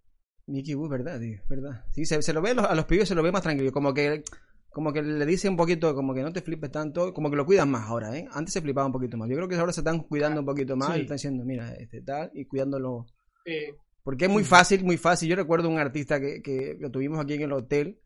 [0.46, 1.85] Nicky Wu, verdad, tío, verdad.
[1.92, 4.24] Sí, se, lo ve a los, pibes, se lo ve más tranquilo, como que
[4.70, 7.46] como que le dice un poquito, como que no te flipes tanto, como que lo
[7.46, 8.26] cuidan más ahora, ¿eh?
[8.33, 9.28] Antes se flipaba un poquito más.
[9.28, 12.02] Yo creo que ahora se están cuidando un poquito más y están diciendo, mira, este
[12.02, 13.07] tal, y cuidándolo.
[13.44, 13.74] Sí.
[14.02, 15.28] Porque es muy fácil, muy fácil.
[15.28, 18.00] Yo recuerdo un artista que, que lo tuvimos aquí en el hotel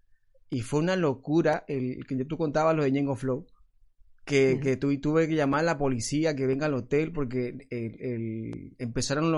[0.51, 3.46] y fue una locura el que tú contabas lo de Ñengo Flow.
[4.25, 9.33] Que, que tuve que llamar a la policía que venga al hotel porque el, empezaron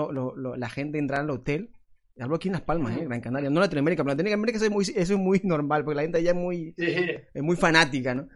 [0.59, 1.71] la gente a entrar al hotel.
[2.17, 3.03] Hablo aquí en Las Palmas, ¿eh?
[3.03, 5.95] Gran Canaria, no en Latinoamérica, pero Latinoamérica eso es muy, eso es muy normal porque
[5.95, 8.29] la gente allá es muy, es muy fanática, ¿no?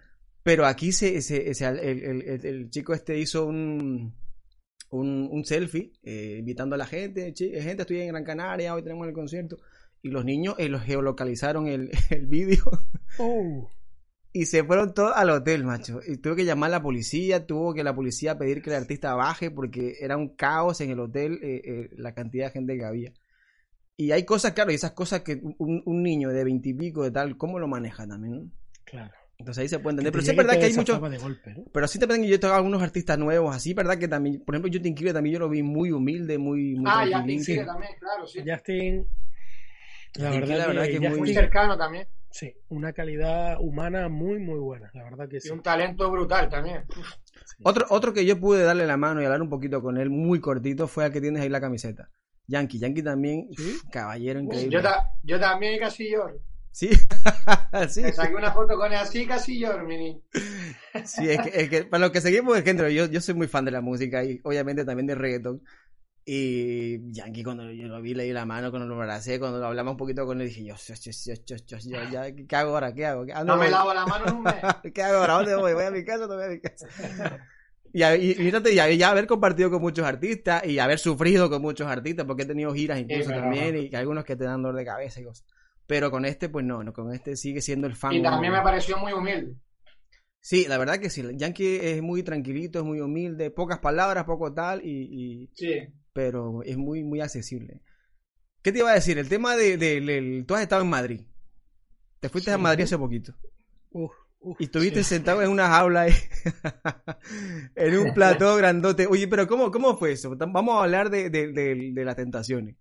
[0.44, 4.14] Pero aquí se, se, el chico este hizo un,
[4.92, 9.14] un, selfie eh, invitando a la gente, gente, estoy en Gran Canaria, hoy tenemos el
[9.14, 9.58] concierto.
[10.02, 12.64] Y los niños eh, los geolocalizaron el, el vídeo.
[13.18, 13.70] Oh.
[14.32, 16.00] Y se fueron todos al hotel, macho.
[16.08, 19.16] Y tuve que llamar a la policía, tuvo que la policía pedir que el artista
[19.16, 23.14] baje porque era un caos en el hotel eh, la cantidad de gente que había.
[24.00, 27.36] Y hay cosas, claro, y esas cosas que un, un niño de veintipico de tal,
[27.36, 28.50] ¿cómo lo maneja también?
[28.86, 29.12] Claro.
[29.38, 30.14] Entonces ahí se puede entender.
[30.14, 31.02] Pero sí es verdad que hay muchos.
[31.74, 33.98] Pero sí te que yo tengo algunos artistas nuevos, así, ¿verdad?
[33.98, 36.76] Que también, por ejemplo, Justin Quiles también yo lo vi muy humilde, muy.
[36.76, 38.40] muy ah, Justin Quiles también, claro, sí.
[38.48, 39.06] Justin.
[40.16, 41.34] La verdad, la verdad que, es muy...
[41.34, 42.08] cercano también.
[42.32, 45.50] Sí, una calidad humana muy, muy buena, la verdad que sí.
[45.50, 46.86] Y un talento brutal también.
[47.64, 50.40] Otro, otro que yo pude darle la mano y hablar un poquito con él muy
[50.40, 52.10] cortito fue al que tienes ahí la camiseta.
[52.50, 53.48] Yankee, Yankee también,
[53.92, 54.82] caballero increíble.
[54.82, 54.90] Yo,
[55.24, 56.42] yo también casi lloro.
[56.72, 56.90] Sí,
[57.90, 58.02] sí.
[58.02, 60.22] Me saqué una foto con él así casi yo, mini.
[61.06, 63.48] Sí, es que, es que, para los que seguimos el género, yo, yo soy muy
[63.48, 65.62] fan de la música y obviamente también de reggaeton.
[66.26, 69.94] Y Yankee, cuando yo lo vi, le di la mano, cuando lo abracé, cuando hablamos
[69.94, 72.94] un poquito con él, dije yo, yo, yo, yo, yo, ya, ¿qué hago ahora?
[72.94, 73.26] ¿Qué hago?
[73.46, 74.56] no, me lavo la mano en un mes.
[74.94, 75.34] ¿Qué hago ahora?
[75.34, 75.74] ¿Dónde voy?
[75.74, 76.88] ¿Voy a mi casa o no voy a mi casa?
[77.92, 82.26] Y, y, y, ya, haber compartido con muchos artistas y haber sufrido con muchos artistas,
[82.26, 85.24] porque he tenido giras incluso también, y algunos que te dan dolor de cabeza y
[85.24, 85.46] cosas.
[85.88, 88.14] Pero con este, pues no, no, con este sigue siendo el fan.
[88.14, 89.56] Y también me pareció muy humilde.
[90.42, 91.24] Sí, la verdad que sí.
[91.36, 95.88] Yankee es muy tranquilito, es muy humilde, pocas palabras, poco tal, y, sí.
[96.14, 97.82] pero es muy, muy accesible.
[98.62, 99.18] ¿Qué te iba a decir?
[99.18, 101.22] El tema de, de, tú has estado en Madrid.
[102.20, 103.34] Te fuiste a Madrid hace poquito.
[104.58, 106.08] Y estuviste sentado en una jaula
[107.76, 109.08] en un plató grandote.
[109.08, 110.36] Oye, pero ¿cómo, cómo fue eso?
[110.38, 112.76] Vamos a hablar de, de las tentaciones.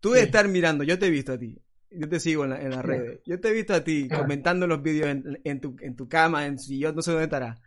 [0.00, 2.84] Tú de estar mirando, yo te he visto a ti, yo te sigo en, las
[2.84, 3.20] redes.
[3.24, 5.08] Yo te he visto a ti comentando los vídeos
[5.44, 7.60] en, tu, en tu cama, en yo no sé dónde estará.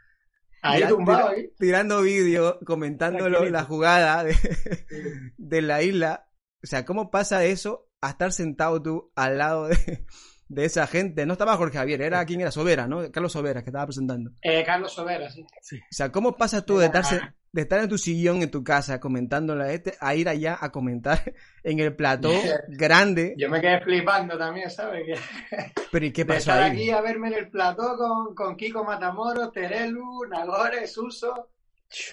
[0.62, 1.50] Ahí tumbado, ahí.
[1.58, 4.36] Tirando vídeos, comentando la jugada de,
[5.38, 6.28] de, la isla.
[6.62, 10.06] O sea, ¿cómo pasa eso a estar sentado tú al lado de,
[10.48, 11.26] de esa gente?
[11.26, 13.12] No estaba Jorge Javier, era quien era Sobera, ¿no?
[13.12, 14.32] Carlos Sobera, que estaba presentando.
[14.42, 15.46] Eh, Carlos Sobera, sí.
[15.62, 15.78] sí.
[15.78, 17.04] O sea, ¿cómo pasa tú de estar,
[17.52, 20.72] de estar en tu sillón en tu casa comentándole a este a ir allá a
[20.72, 22.32] comentar en el plató
[22.68, 23.36] grande?
[23.38, 25.20] Yo me quedé flipando también, ¿sabes?
[25.92, 28.84] Pero ¿y qué pasó de estar aquí a verme en el plató con, con Kiko
[28.84, 31.50] Matamoros, Terelu, Nagore, Suso.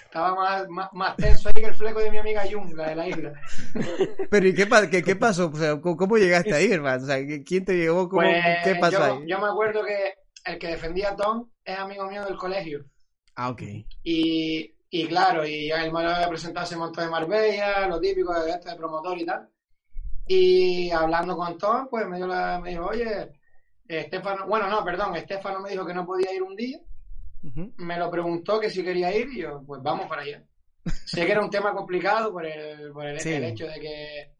[0.04, 0.34] Estaba
[0.68, 3.32] más, más, tenso ahí que el fleco de mi amiga Yunga de la isla.
[4.30, 5.50] Pero ¿y qué, qué, qué pasó?
[5.52, 7.02] O sea, ¿cómo, llegaste ahí, hermano?
[7.02, 8.08] O sea, ¿quién te llegó?
[8.08, 9.24] ¿Cómo, pues, ¿Qué pasó yo, ahí?
[9.26, 10.14] Yo me acuerdo que
[10.44, 12.84] el que defendía a Tom es amigo mío del colegio.
[13.34, 13.62] Ah, ok.
[14.02, 18.32] Y, y claro, y él me lo había presentado ese montón de Marbella, lo típico
[18.40, 19.48] de este de promotor y tal.
[20.26, 23.32] Y hablando con Tom, pues me, dio la- me dijo, oye,
[23.88, 26.78] Estefano, bueno, no, perdón, Estefano me dijo que no podía ir un día,
[27.78, 30.44] Me lo preguntó que si quería ir y yo, pues vamos para allá.
[31.06, 33.30] Sé que era un tema complicado por el, por el, Sí.
[33.32, 34.32] el hecho de que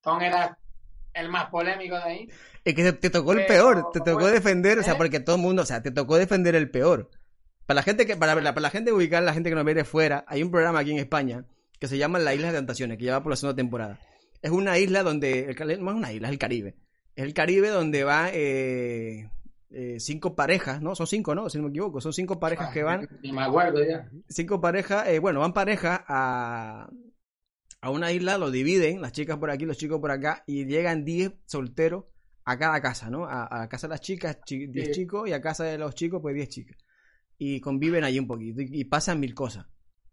[0.00, 0.58] Tom era
[1.14, 2.28] el más polémico de ahí.
[2.64, 4.96] Es que te, tocó el Pero, peor, te tocó bueno, defender, o sea, ¿eh?
[4.96, 7.10] porque todo el mundo, o sea, te tocó defender el peor.
[7.66, 9.84] Para la gente que, para, la- para la gente ubicar, la gente que nos viene
[9.84, 11.44] fuera, hay un programa aquí en España
[11.78, 13.98] que se llama La Isla de Tentaciones, que lleva por la segunda temporada.
[14.40, 16.74] Es una isla donde, el no es una isla, es el Caribe.
[17.16, 19.28] Es el Caribe donde va eh,
[19.74, 20.94] eh, cinco parejas, ¿no?
[20.94, 21.48] Son cinco, ¿no?
[21.48, 24.08] Si no me equivoco, son cinco parejas que van me acuerdo ya.
[24.28, 26.88] cinco parejas, eh, bueno, van parejas a,
[27.80, 31.04] a una isla, lo dividen, las chicas por aquí, los chicos por acá, y llegan
[31.04, 32.04] 10 solteros
[32.44, 33.24] a cada casa, ¿no?
[33.24, 34.92] A, a casa de las chicas, chi- 10 Sí.
[34.92, 36.76] chicos, y a casa de los chicos, pues 10 chicas.
[37.38, 39.66] Y conviven allí un poquito, y, y pasan mil cosas.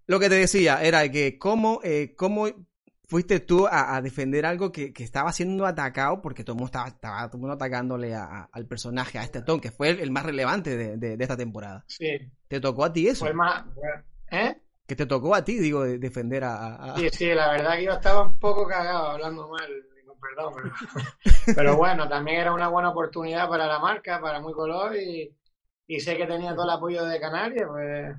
[0.07, 2.47] Lo que te decía era que cómo, eh, cómo
[3.09, 6.67] fuiste tú a, a defender algo que, que estaba siendo atacado, porque todo el mundo
[6.67, 9.89] estaba, estaba todo el mundo atacándole a- a- al personaje, a este Tom, que fue
[9.89, 11.83] el, el más relevante de, de- de esta temporada.
[11.87, 12.07] Sí,
[12.47, 13.25] Te tocó a ti eso.
[13.25, 13.65] fue más...
[14.31, 14.55] ¿Eh?
[14.87, 16.93] Que te tocó a ti, digo, de- defender a...
[16.97, 19.67] Sí, sí, la verdad que yo estaba un poco cagado hablando mal,
[20.21, 20.73] perdón, pero,
[21.55, 25.35] pero bueno, también era una buena oportunidad para la marca, para Muy Color y,
[25.87, 28.15] y sé que tenía todo el apoyo de Canarias, pues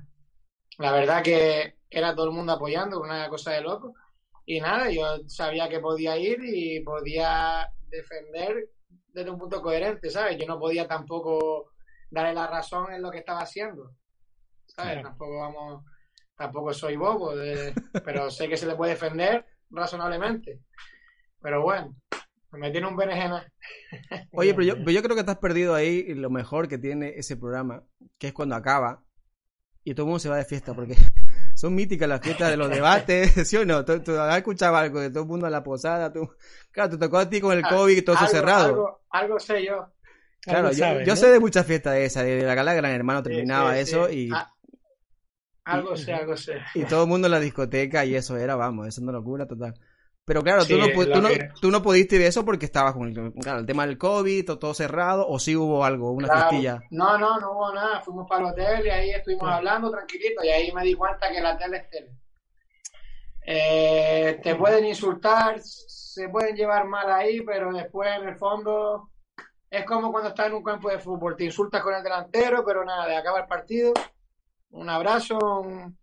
[0.79, 3.93] la verdad que era todo el mundo apoyando, una cosa de loco.
[4.45, 8.69] Y nada, yo sabía que podía ir y podía defender
[9.13, 10.37] desde un punto coherente, ¿sabes?
[10.37, 11.71] Yo no podía tampoco
[12.09, 13.91] darle la razón en lo que estaba haciendo,
[14.65, 14.93] ¿sabes?
[14.93, 15.09] Claro.
[15.09, 15.83] Tampoco vamos,
[16.35, 17.73] tampoco soy bobo, de-
[18.03, 20.61] pero sé que se le puede defender razonablemente.
[21.41, 21.95] Pero bueno,
[22.53, 23.45] me tiene un berenjena.
[24.33, 27.13] Oye, pero yo, pero yo creo que te has perdido ahí lo mejor que tiene
[27.17, 27.83] ese programa,
[28.17, 29.03] que es cuando acaba
[29.83, 30.95] y todo el mundo se va de fiesta, porque
[31.61, 33.85] son míticas las fiestas de los debates, ¿sí o no?
[33.85, 36.11] ¿Tú, tú has escuchado algo de todo el mundo en la posada?
[36.11, 36.27] Tú...
[36.71, 38.65] Claro, te tocó a ti con el COVID y todo eso Ah, Algo- cerrado.
[38.65, 39.87] Algo, algo sé yo.
[40.41, 41.15] Claro, Algo yo, sabes, yo ¿no?
[41.17, 44.15] sé de muchas fiestas de esas, de la gala Gran Hermano terminaba sí, eso sí.
[44.27, 44.51] y, Ah,
[45.65, 46.53] algo sé, algo sé.
[46.73, 49.45] y todo el mundo en la discoteca y eso era, vamos, eso es una locura
[49.45, 49.75] total.
[50.31, 51.27] Pero claro, tú, no, tú, no,
[51.59, 54.59] tú no pudiste ver eso porque estabas con el, claro, el tema del COVID, todo,
[54.59, 56.49] todo cerrado, o sí hubo algo, una Claro.
[56.89, 57.99] No, no, no hubo nada.
[57.99, 61.41] Fuimos para el hotel y ahí estuvimos hablando tranquilito y ahí me di cuenta que
[61.41, 62.11] la tele es tele.
[63.45, 69.09] Eh, te pueden insultar, se pueden llevar mal ahí, pero después en el fondo
[69.69, 71.35] es como cuando estás en un campo de fútbol.
[71.35, 73.91] Te insultas con el delantero, pero nada, de acaba el partido,
[74.69, 75.97] un abrazo un-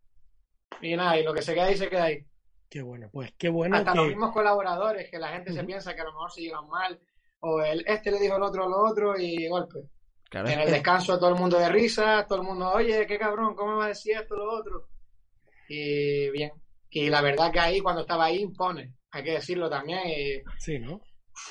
[0.83, 2.28] y nada, y lo que se queda ahí se queda ahí.
[2.71, 6.01] Qué bueno, pues qué bueno Hasta los mismos colaboradores, que la gente se piensa que
[6.03, 7.01] a lo mejor se llevan mal,
[7.41, 9.81] o el este le dijo al otro lo otro y golpe.
[10.29, 13.55] Claro, En el descanso todo el mundo de risa, todo el mundo, oye, qué cabrón,
[13.55, 14.89] ¿cómo me va a decir esto, lo otro?
[15.69, 16.53] Y bien.
[16.91, 20.01] Y la verdad que ahí, cuando estaba ahí, impone, hay que decirlo también.
[20.07, 21.01] Y Sí, ¿no?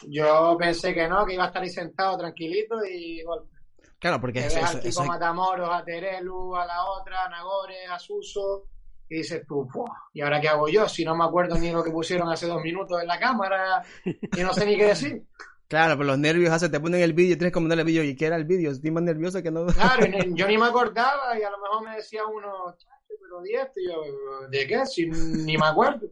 [0.08, 3.56] yo pensé que no, que iba a estar ahí sentado tranquilito y golpe.
[4.00, 7.86] claro, porque Te eso, al eso hay- Matamoros, a Terelu, a la otra, a Nagore,
[7.88, 8.66] a Suso,
[9.10, 10.88] y dices tú, "Buah, ¿y ahora qué hago yo?
[10.88, 14.42] Si no me acuerdo ni lo que pusieron hace dos minutos en la cámara y
[14.42, 15.24] no sé ni qué decir.
[15.68, 18.02] Claro, pero los nervios hacen, te ponen el vídeo y tienes que mandar el vídeo
[18.02, 19.66] y que era el vídeo, estoy más nervioso que no.
[19.76, 23.54] Claro, yo ni me acordaba y a lo mejor me decía uno, chacho, pero di
[23.54, 24.86] esto, y yo, ¿de qué?
[24.86, 26.08] Si ni me acuerdo.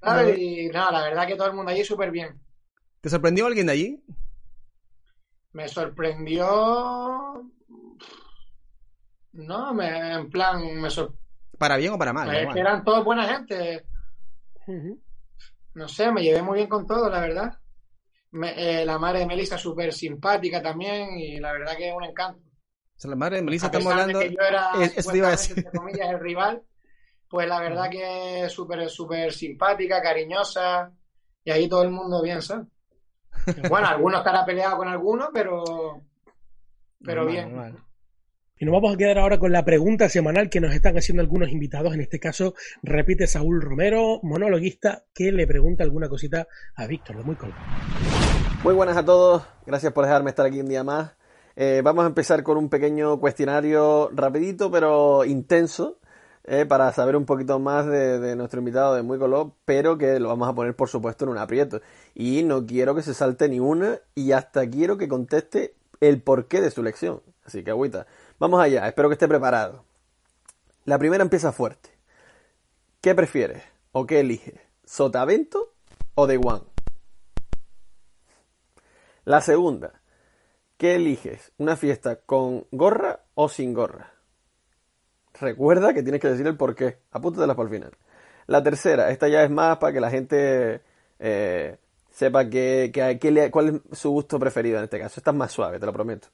[0.00, 0.38] ¿Sabes?
[0.38, 2.40] Y nada, la verdad que todo el mundo allí súper bien.
[3.02, 4.04] ¿Te sorprendió alguien de allí?
[5.52, 7.52] Me sorprendió...
[9.32, 11.25] No, me, en plan, me sorprendió.
[11.58, 12.28] ¿Para bien o para mal?
[12.28, 12.54] da Es igual.
[12.54, 13.84] que eran todos buena gente.
[15.74, 17.58] No sé, me llevé muy bien con todo, la verdad.
[18.32, 22.04] Me- eh, la madre de Melissa súper simpática también y la verdad que es un
[22.04, 22.40] encanto.
[22.40, 24.18] O sea, la madre de Melissa a estamos hablando...
[24.18, 25.58] de que yo era eso te iba a supuestamente, decir.
[25.58, 26.62] entre comillas el rival
[27.28, 30.92] pues la verdad que es súper súper simpática cariñosa
[31.44, 32.66] y ahí todo el mundo bien ¿sabes?
[33.68, 36.00] bueno algunos estará peleado con algunos pero
[37.04, 37.85] pero Normal, bien normal.
[38.58, 41.50] Y nos vamos a quedar ahora con la pregunta semanal que nos están haciendo algunos
[41.50, 41.92] invitados.
[41.92, 47.22] En este caso, repite Saúl Romero, monologuista, que le pregunta alguna cosita a Víctor de
[47.22, 47.54] Muy Color.
[48.64, 51.12] Muy buenas a todos, gracias por dejarme estar aquí un día más.
[51.54, 55.98] Eh, vamos a empezar con un pequeño cuestionario rapidito pero intenso
[56.44, 60.28] eh, para saber un poquito más de, nuestro invitado de Muy Color, pero que lo
[60.28, 61.82] vamos a poner por supuesto en un aprieto.
[62.14, 66.62] Y no quiero que se salte ni una y hasta quiero que conteste el porqué
[66.62, 67.20] de su elección.
[67.44, 68.06] Así que agüita,
[68.38, 69.84] vamos allá, espero que esté preparado.
[70.84, 71.90] La primera empieza fuerte.
[73.00, 74.60] ¿Qué prefieres o qué eliges?
[74.84, 75.72] ¿Sotavento
[76.14, 76.62] o The One?
[79.24, 80.00] La segunda,
[80.76, 81.52] ¿Qué eliges?
[81.56, 84.12] ¿Una fiesta con gorra o sin gorra?
[85.40, 86.98] Recuerda que tienes que decir el porqué.
[87.12, 87.92] Apúntatela para el final.
[88.46, 90.82] La tercera, esta ya es más para que la gente
[91.18, 91.78] eh,
[92.10, 95.18] sepa que, que- que cuál es su gusto preferido en este caso.
[95.18, 96.28] Esta es más suave, te lo prometo.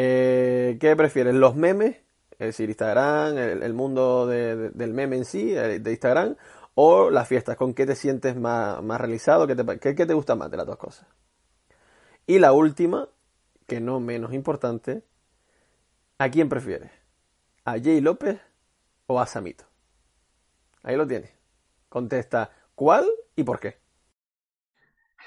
[0.00, 1.34] Eh, ¿Qué prefieres?
[1.34, 1.96] ¿Los memes?
[2.32, 6.36] Es decir, Instagram, el, mundo de- de- del meme en sí, eh, de Instagram,
[6.74, 7.56] o las fiestas.
[7.56, 9.46] ¿Con qué te sientes más, más realizado?
[9.48, 11.06] ¿Qué te, qué te gusta más de las dos cosas?
[12.26, 13.08] Y la última,
[13.66, 15.02] que no menos importante,
[16.18, 16.92] ¿a quién prefieres?
[17.64, 18.40] ¿A Jay López
[19.06, 19.64] o a Samito?
[20.82, 21.30] Ahí lo tienes.
[21.88, 23.06] Contesta cuál
[23.36, 23.78] y por qué.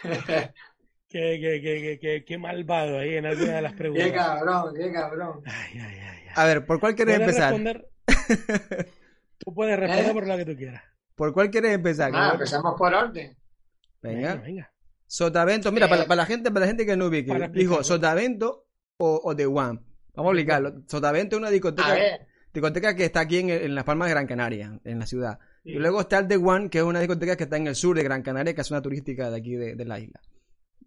[1.11, 4.11] Qué, qué, qué, qué, qué- qué malvado ahí en alguna de las Qué preguntas.
[4.11, 5.41] cabrón, qué cabrón.
[5.45, 6.27] Ay, ay, ay, ay.
[6.35, 7.51] A ver, ¿por cuál quieres ¿Puedes empezar?
[7.51, 7.89] responder?
[9.37, 10.13] Tú puedes responder ¿Eh?
[10.13, 10.83] por la que tú quieras.
[11.15, 12.11] ¿Por cuál quieres empezar?
[12.11, 13.35] Nada, empezamos por orden.
[14.01, 14.33] Venga.
[14.35, 14.73] Venga, venga.
[15.07, 17.83] Sotavento, mira, Eh, para, para la gente, para la gente que no ubique, dijo.
[17.83, 19.79] Sotavento o, o The One.
[20.13, 20.83] Vamos a explicarlo.
[20.87, 21.95] Sotavento es una discoteca,
[22.53, 25.39] discoteca que está aquí en, en Las Palmas de Gran Canaria, en la ciudad.
[25.63, 25.71] Sí.
[25.71, 27.95] Y luego está el The One, que es una discoteca que está en el sur
[27.97, 30.21] de Gran Canaria, que es una turística de aquí de, de la isla.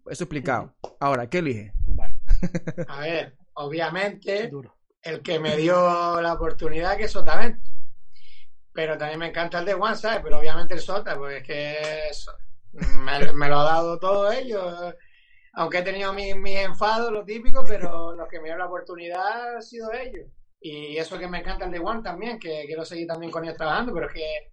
[0.07, 0.75] Eso explicado.
[0.99, 1.73] Ahora, ¿qué elige?
[1.87, 2.15] Vale,
[2.87, 4.75] a ver, obviamente duro.
[5.01, 7.69] el que me dio la oportunidad que es Sotavento.
[8.71, 10.19] Pero también me encanta el de One, ¿sabes?
[10.21, 12.31] Pero obviamente el Sota, pues es que eso,
[12.73, 14.93] me, me lo ha dado todo ellos.
[15.53, 19.55] Aunque he tenido mis, mis enfados, lo típico, pero los que me dieron la oportunidad
[19.55, 20.27] han sido ellos.
[20.59, 23.55] Y eso que me encanta el de One también, que quiero seguir también con ellos
[23.55, 24.51] trabajando, pero es que,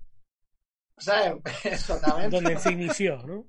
[0.99, 1.35] ¿sabes?
[1.81, 2.37] Sotavento.
[2.37, 3.49] Donde se inició, ¿no?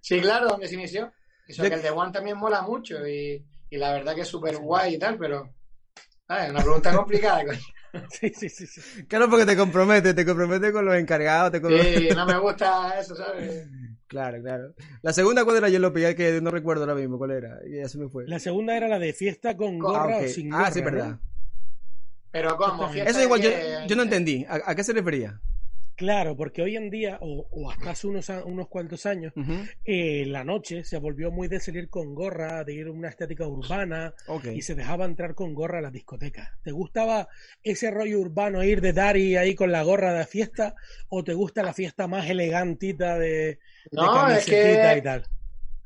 [0.00, 1.12] Sí, claro, donde se inició.
[1.50, 4.56] Eso que el de One también mola mucho y, y la verdad que es súper
[4.58, 5.52] guay y tal, pero
[6.26, 6.50] ¿sabes?
[6.50, 7.44] una pregunta complicada.
[7.44, 7.58] coño.
[8.08, 8.66] Sí, sí, sí.
[8.66, 9.04] sí.
[9.06, 12.98] Claro, porque te compromete, te compromete con los encargados, te compromete- Sí, no me gusta
[12.98, 13.68] eso, ¿sabes?
[14.06, 14.74] Claro, claro.
[15.02, 15.68] La segunda, ¿cuál era?
[15.68, 17.60] Yo lo pillé, que no recuerdo ahora mismo cuál era.
[17.64, 18.26] Y ya se me fue.
[18.26, 20.66] La segunda era la de fiesta con Ah, gorra ah, o sin gorra.
[20.66, 20.84] Ah, sí, ¿no?
[20.86, 21.18] verdad.
[22.32, 22.88] Pero ¿cómo?
[22.88, 23.50] Fiesta Eso igual, yo,
[23.94, 24.44] no entendí.
[24.48, 25.40] ¿A, a qué se refería?
[26.00, 29.34] Claro, porque hoy en día, o, o hasta hace unos, a- unos cuantos años,
[29.84, 33.46] eh, la noche se volvió muy de salir con gorra, de ir a una estética
[33.46, 34.14] urbana,
[34.54, 36.48] y se dejaba entrar con gorra a las discotecas.
[36.62, 37.28] ¿Te gustaba
[37.62, 40.74] ese rollo urbano, ir de Dari ahí con la gorra de fiesta?
[41.10, 43.58] ¿O te gusta la fiesta más elegantita de, de
[43.92, 45.26] No, es camisetita y tal?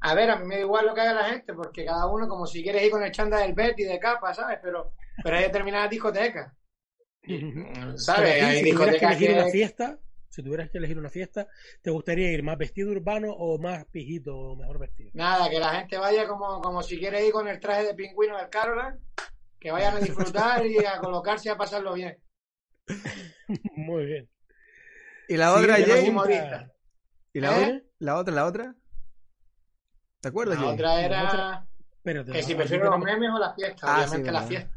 [0.01, 2.29] a ver, a mí me da igual lo que haga la gente, porque cada uno,
[2.29, 4.59] como si quieres ir con el chanda del Betty de capa, ¿sabes?
[4.63, 6.53] Pero, pero hay determinadas discotecas,
[7.97, 8.43] ¿sabes?
[8.43, 11.49] Hay si tuvieras que elegir una fiesta, si tuvieras que elegir una fiesta,
[11.83, 15.11] ¿te gustaría ir más vestido urbano o más pijito o mejor vestido?
[15.15, 18.37] Nada, que la gente vaya como, como si quiere ir con el traje de pingüino
[18.37, 18.99] del Caroline,
[19.59, 22.19] que vayan a disfrutar y a colocarse y a pasarlo bien.
[23.77, 24.29] Muy bien.
[25.29, 26.73] ¿Y la Sí, otra, pregunta- modista.
[27.33, 27.63] ¿Y la ¿Eh?
[27.65, 27.81] otra?
[28.01, 28.75] ¿La otra, la otra?
[30.21, 30.75] ¿Te acuerdas, La Jay?
[30.75, 33.97] otra La era otra- Espérate, que si prefiero los tenemos memes o las fiestas, Ah,
[34.03, 34.49] sí, obviamente las verdad.
[34.49, 34.74] fiestas.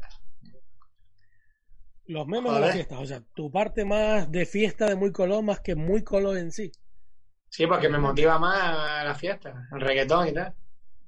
[2.08, 2.98] Los memes de la fiesta.
[2.98, 6.50] O sea, tu parte más de fiesta de muy color más que muy color en
[6.50, 6.72] sí.
[7.50, 10.54] Sí, porque me motiva más la fiesta, el reggaetón y tal.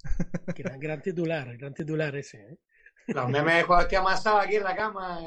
[0.57, 2.39] Gran, gran titular, gran titular ese.
[2.39, 2.59] ¿eh?
[3.09, 5.21] Los memes de cuando estoy amasado aquí en la cama,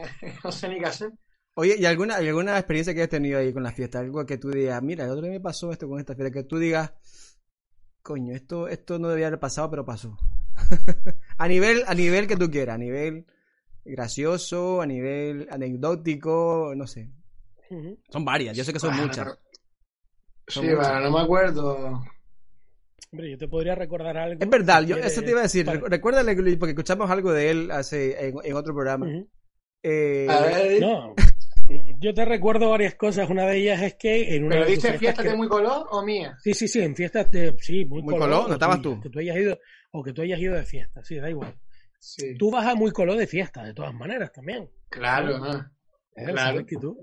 [0.43, 1.11] no sé ni qué hacer.
[1.53, 3.99] Oye, ¿y alguna, ¿y alguna experiencia que has tenido ahí con la fiesta?
[3.99, 6.43] Algo que tú digas, mira, el otro día me pasó esto con esta fiesta, que
[6.43, 6.91] tú digas,
[8.01, 10.17] coño, esto, esto no debía haber pasado, pero pasó.
[11.37, 13.27] a nivel, a nivel que tú quieras, a nivel
[13.85, 17.09] gracioso, a nivel anecdótico, no sé.
[18.09, 19.25] Son varias, yo sé que son Bueno, muchas.
[20.47, 20.91] Son Sí, muchas.
[20.91, 22.03] bueno, no me acuerdo.
[23.11, 24.43] Hombre, yo te podría recordar algo.
[24.43, 25.65] Es verdad, si yo, quieres, eso te iba a decir.
[25.67, 29.07] Recuérdale, que- porque escuchamos algo de él hace en, en otro programa.
[29.83, 31.15] Eh, A ver, No,
[31.99, 33.29] yo te recuerdo varias cosas.
[33.29, 36.03] Una de ellas es que en una ¿pero dices fiestas que- de muy color o
[36.03, 36.37] mía?
[36.41, 37.55] Sí, sí, sí, en fiestas de...
[37.59, 38.29] Sí, muy, Muy color.
[38.29, 38.99] color, ¿no estabas tú?
[39.01, 39.59] Que tú hayas ido,
[39.91, 41.55] o que tú hayas ido de fiesta, sí, da igual.
[42.03, 42.35] Sí.
[42.37, 44.69] Tú vas a muy color de fiesta, de todas maneras, también.
[44.89, 45.55] Claro, ¿no?
[45.55, 45.63] ¿eh?
[46.13, 46.29] Claro.
[46.29, 46.97] es la actitud.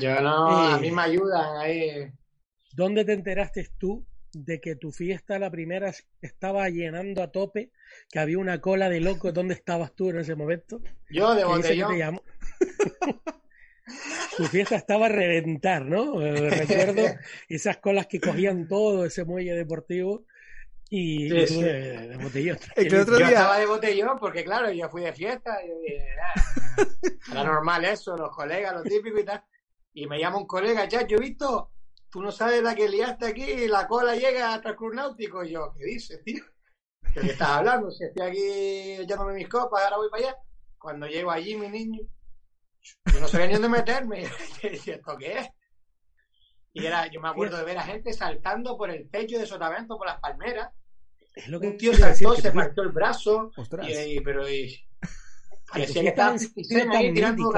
[0.00, 2.10] Yo no, a mí me ayudan ahí.
[2.72, 7.70] ¿Dónde te enteraste tú de que tu fiesta, la primera, estaba llenando a tope,
[8.10, 9.34] que había una cola de locos?
[9.34, 10.80] ¿Dónde estabas tú en ese momento?
[11.10, 11.98] Yo de que te botellón.
[11.98, 12.22] llamó.
[14.38, 16.22] tu fiesta estaba a reventar, ¿no?
[16.22, 17.02] Eh, Recuerdo
[17.50, 20.24] esas colas que cogían todo ese muelle deportivo
[20.90, 21.62] y, Sí, y tú sí.
[21.62, 22.58] de, de botellón.
[22.76, 25.62] Es que el otro Yo día- estaba de botellón porque, claro, yo fui de fiesta
[25.64, 26.34] y yo dije, "Ah,
[27.32, 29.44] era normal eso, los colegas, lo típico y tal.
[29.92, 31.72] Y me llama un colega, ya, yo he visto,
[32.10, 35.44] tú no sabes la que liaste aquí y la cola llega hasta el Club Náutico.
[35.44, 36.44] Y yo, ¿qué dices, tío?
[37.14, 37.90] ¿De qué estás hablando?
[37.90, 40.36] Si estoy aquí echándome mis copas, ahora voy para allá.
[40.78, 42.00] Cuando llego allí, mi niño,
[43.12, 44.24] yo no sabía ni dónde meterme.
[44.62, 45.48] Y ¿esto qué es?
[46.74, 49.96] Y era, yo me acuerdo de ver a gente saltando por el techo de Sotavento,
[49.98, 50.70] por las palmeras.
[51.38, 53.88] Es lo que un tío saltó, se partió el brazo, Ostras.
[53.88, 54.76] y, y- pero y,
[55.70, 56.36] parecía que estaba
[56.98, 57.52] ahí tirando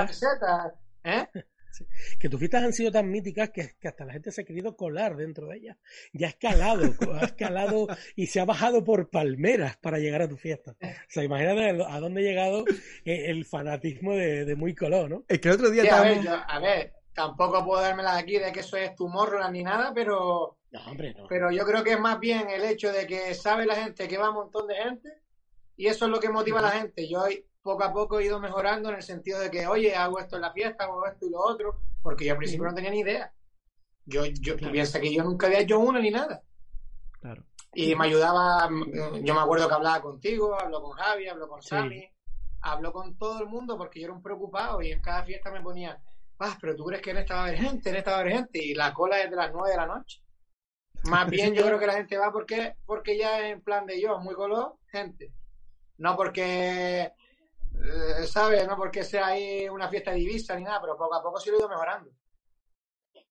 [1.04, 1.26] ¿eh?
[2.18, 4.76] que tus fiestas han sido tan míticas que, que hasta la gente se ha querido
[4.76, 5.78] colar dentro de ellas.
[6.12, 6.82] Ya ha escalado,
[7.20, 10.72] ha escalado y se ha bajado por palmeras para llegar a tu fiesta.
[10.82, 12.64] O sea, imagínate a dónde ha llegado
[13.04, 15.24] eh, el fanatismo de, de Muy Coló, ¿no?
[15.28, 18.38] Es que el otro día Sí, a ver, yo- a ver, tampoco puedo dármelas aquí
[18.38, 21.26] de que eso es tu morro ni nada, pero, No, hombre, no.
[21.28, 24.18] pero yo creo que es más bien el hecho de que sabe la gente que
[24.18, 25.08] va un montón de gente
[25.76, 27.08] y eso es lo que motiva a la gente.
[27.08, 27.24] Yo
[27.62, 30.42] poco a poco he ido mejorando en el sentido de que, oye, hago esto en
[30.42, 33.32] la fiesta, hago esto y lo otro, porque yo al principio no tenía ni idea.
[34.06, 34.72] Yo, yo Claro.
[34.72, 36.42] piensa que yo nunca había hecho una ni nada.
[37.20, 37.44] Claro.
[37.74, 41.60] Y me ayudaba, mm, yo me acuerdo que hablaba contigo, hablo con Javi, hablo con
[41.62, 41.68] Sí.
[41.68, 42.08] Sammy,
[42.62, 45.60] hablo con todo el mundo porque yo era un preocupado y en cada fiesta me
[45.60, 46.00] ponía,
[46.38, 48.20] ah, pero tú crees que en esta va a haber gente, en esta va a
[48.20, 50.22] haber gente, y la cola es de las 9 de la noche.
[51.04, 54.18] Más bien yo creo que la gente va porque, porque ya en plan de yo,
[54.20, 55.32] muy color, gente.
[55.98, 57.12] No porque, eh,
[58.26, 58.66] ¿sabes?
[58.66, 61.56] No porque sea ahí una fiesta divisa ni nada, pero poco a poco sí lo
[61.56, 62.10] he ido mejorando.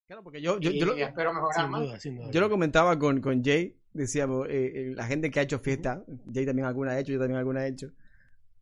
[0.08, 1.82] Claro, porque yo, yo, y, yo lo, y espero mejorar Sin más.
[1.82, 2.32] duda, sin duda.
[2.32, 6.04] yo lo comentaba con, con Jay, decíamos, eh, eh, la gente que ha hecho fiesta,
[6.34, 7.92] Jay también alguna ha hecho, yo también alguna he hecho.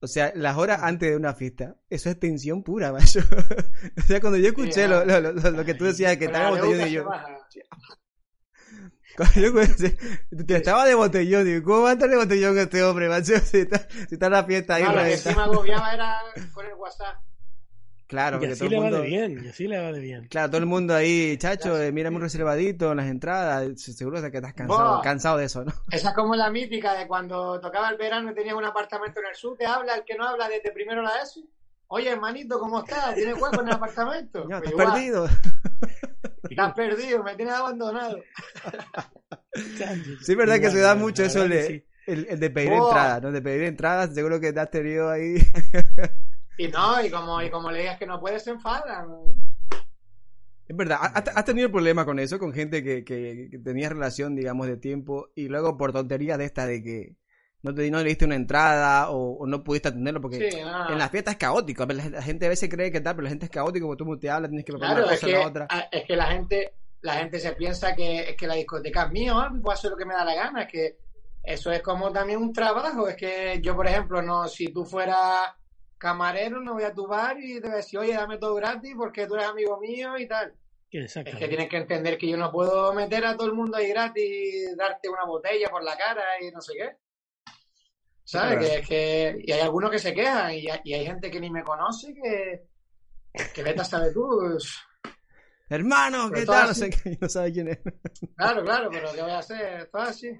[0.02, 3.22] O sea, las horas antes de una fiesta, eso es tensión pura, macho.
[3.98, 6.28] o sea, cuando yo escuché Sí, lo, lo, lo- lo que tú decías, que y
[6.28, 7.24] se yo, baja.
[7.24, 7.68] cuando yo escuché-
[9.24, 13.34] te estaba de botellón, digo, ¿cómo va a estar de botellón este hombre, macho?
[13.44, 16.20] Si está, si está en la fiesta ahí, No, lo que sí me agobiaba era
[16.54, 17.16] con el WhatsApp.
[18.08, 19.02] Claro, y porque así todo el le mundo...
[19.02, 20.28] de bien, y así le va de bien.
[20.30, 21.82] Claro, todo el mundo ahí, chacho, Claro.
[21.82, 25.66] eh, mira muy reservadito en las entradas, seguro de que estás cansado, cansado de eso,
[25.66, 25.74] ¿no?
[25.92, 29.26] Esa es como la mítica de cuando tocaba el verano y tenías un apartamento en
[29.28, 31.42] el sur, te habla el que no habla desde primero la ESO.
[31.88, 33.16] Oye, hermanito, ¿cómo estás?
[33.16, 34.44] ¿Tienes hueco en el apartamento?
[34.44, 35.30] Coño, Pues estás igual, perdido.
[36.50, 38.20] Estás perdido, me tienes abandonado.
[40.22, 42.88] Sí, es verdad que se da mucho eso verdad de, el, el de pedir Oh.
[42.88, 43.32] entradas, ¿no?
[43.32, 45.38] De pedir entradas, seguro que te has tenido ahí.
[46.60, 49.08] Y no, y como, y como le digas que no puedes, se enfadan.
[50.68, 52.40] Es verdad, ¿has, tenido problemas con eso?
[52.40, 56.46] Con gente que, que, que tenía relación, digamos, de tiempo y luego por tonterías de
[56.46, 57.16] esta de que
[57.64, 60.90] no te no le diste una entrada o, o no pudiste atenderlo porque Sí, no.
[60.92, 61.86] en la fiesta es caótico.
[61.86, 64.20] La, la gente a veces cree que tal, pero la gente es caótico porque tú
[64.20, 65.68] te hablas, tienes que Claro, una es cosa que, la otra.
[65.92, 69.34] es que la gente la gente se piensa que, es que la discoteca es mía,
[69.34, 69.62] ¿no?
[69.62, 70.64] puedo hacer lo que me da la gana.
[70.64, 70.98] Es que
[71.44, 73.08] eso es como también un trabajo.
[73.08, 75.52] Es que yo, por ejemplo, no si tú fueras
[75.98, 78.94] camarero, no voy a tu bar y te voy a decir, oye, dame todo gratis
[78.98, 80.54] porque tú eres amigo mío y tal.
[80.92, 83.90] Es que tienes que entender que yo no puedo meter a todo el mundo ahí
[83.90, 86.96] gratis, darte una botella por la cara y no sé qué.
[88.28, 88.58] ¿Sabes?
[88.58, 88.68] Claro.
[88.68, 91.40] Que, es que, y hay algunos que se quejan y hay, y hay gente que
[91.40, 92.68] ni me conoce que,
[93.54, 94.28] que vete a saber tú.
[95.70, 96.68] Hermano, Pero ¿qué todo tal?
[96.68, 97.80] No sé no sabe quién es.
[98.36, 99.80] Claro, claro, pero ¿qué voy a hacer?
[99.84, 100.32] Es así.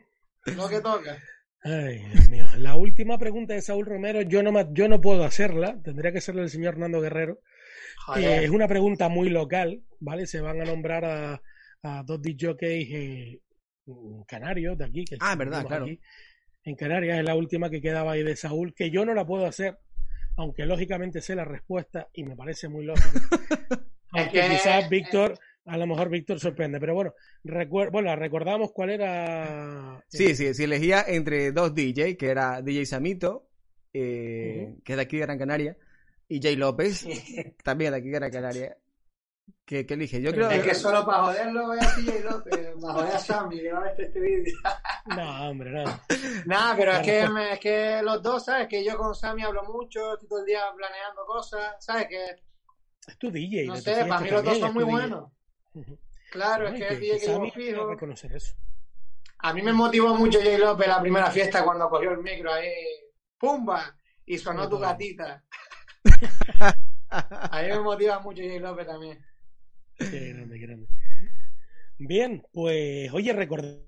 [0.48, 1.18] Lo que toca.
[1.64, 2.46] Ay, Dios mío.
[2.58, 6.42] La última pregunta de Saúl Romero, yo no, yo no puedo hacerla, tendría que serla
[6.42, 7.40] el señor Hernando Guerrero.
[8.18, 10.28] Eh, es una pregunta muy local, ¿vale?
[10.28, 11.42] Se van a nombrar a,
[11.84, 13.40] a dos DJs eh,
[14.28, 15.06] canarios de aquí.
[15.06, 15.86] Que Ah, verdad, claro.
[15.86, 16.02] aquí
[16.70, 19.46] en Canarias es la última que quedaba ahí de Saúl, que yo no la puedo
[19.46, 19.78] hacer,
[20.36, 23.08] aunque lógicamente sé la respuesta y me parece muy lógico.
[24.12, 27.14] aunque que- quizás Víctor, a lo mejor Víctor sorprende, pero bueno,
[27.44, 30.04] recuer bueno, recordamos cuál era.
[30.10, 33.48] Sí, sí, sí, elegía entre dos DJ, que era DJ Samito,
[33.94, 35.78] eh, que es de aquí de Gran Canaria,
[36.28, 37.06] y Jay López,
[37.64, 38.78] también de aquí de Gran Canaria.
[39.66, 40.22] ¿Qué, qué elige?
[40.22, 43.60] Yo creo Es que solo para joderlo voy a CJ López, para joder a Sammy,
[43.62, 44.58] que va a ver este vídeo.
[45.16, 45.84] No, hombre, no.
[46.46, 48.68] Nada, pero es que, me- es que los dos, ¿sabes?
[48.68, 52.08] Que yo con Sammy hablo mucho, estoy todo el día planeando cosas, ¿sabes?
[52.08, 52.26] Que,
[53.08, 53.66] Es tu DJ.
[53.68, 55.00] no de tu sé, para mí los dos son es muy tu DJ.
[55.02, 55.32] buenos.
[56.32, 57.88] Claro, No, es que que- DJ que Sammy que fijo.
[57.90, 58.56] reconocer eso.
[59.40, 60.58] A mí me motivó mucho J.
[60.58, 62.72] López la primera fiesta cuando cogió el micro ahí,
[63.38, 63.96] ¡pumba!
[64.26, 64.92] Y sonó tu Total.
[64.94, 65.44] gatita.
[67.10, 68.60] A mí me motiva mucho J.
[68.60, 69.24] López también.
[69.98, 70.88] Qué grande, qué grande.
[72.00, 73.88] Bien, pues oye, recordamente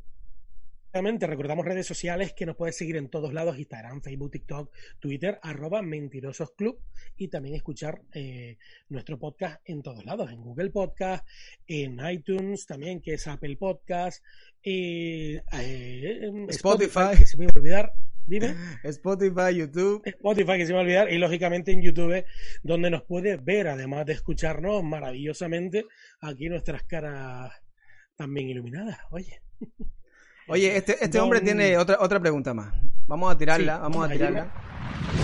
[1.27, 5.83] recordamos redes sociales que nos puedes seguir en todos lados, Instagram, Facebook, TikTok, Twitter, arroba
[5.83, 6.79] mentirososclub
[7.17, 8.57] y también escuchar eh,
[8.89, 11.27] nuestro podcast en todos lados, en Google Podcast,
[11.67, 14.23] en iTunes también, que es Apple Podcast,
[14.63, 17.15] eh, eh, en Spotify.
[17.17, 17.93] que se me iba a olvidar,
[18.29, 18.55] dime.
[18.83, 20.01] Spotify, YouTube.
[20.05, 22.23] Spotify, que se me va a olvidar, y lógicamente en YouTube,
[22.63, 25.85] donde nos puede ver, además de escucharnos maravillosamente,
[26.21, 27.51] aquí nuestras caras
[28.15, 28.97] también iluminadas.
[29.11, 29.41] Oye,
[30.47, 32.73] Oye, este, este Don- hombre tiene otra, otra pregunta más.
[33.07, 34.51] Vamos a tirarla, Sí, vamos a tirarla.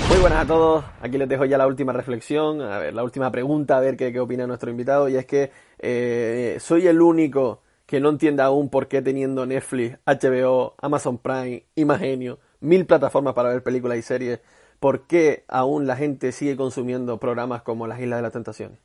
[0.10, 0.86] Muy buenas a todos.
[1.02, 4.12] Aquí les dejo ya la última reflexión, a ver, la última pregunta, a ver qué,
[4.14, 5.10] qué opina nuestro invitado.
[5.10, 9.98] Y es que eh, soy el único que no entiende aún por qué teniendo Netflix,
[10.06, 14.40] HBO, Amazon Prime, Imagenio, mil plataformas para ver películas y series,
[14.80, 18.80] por qué aún la gente sigue consumiendo programas como Las Islas de las Tentaciones.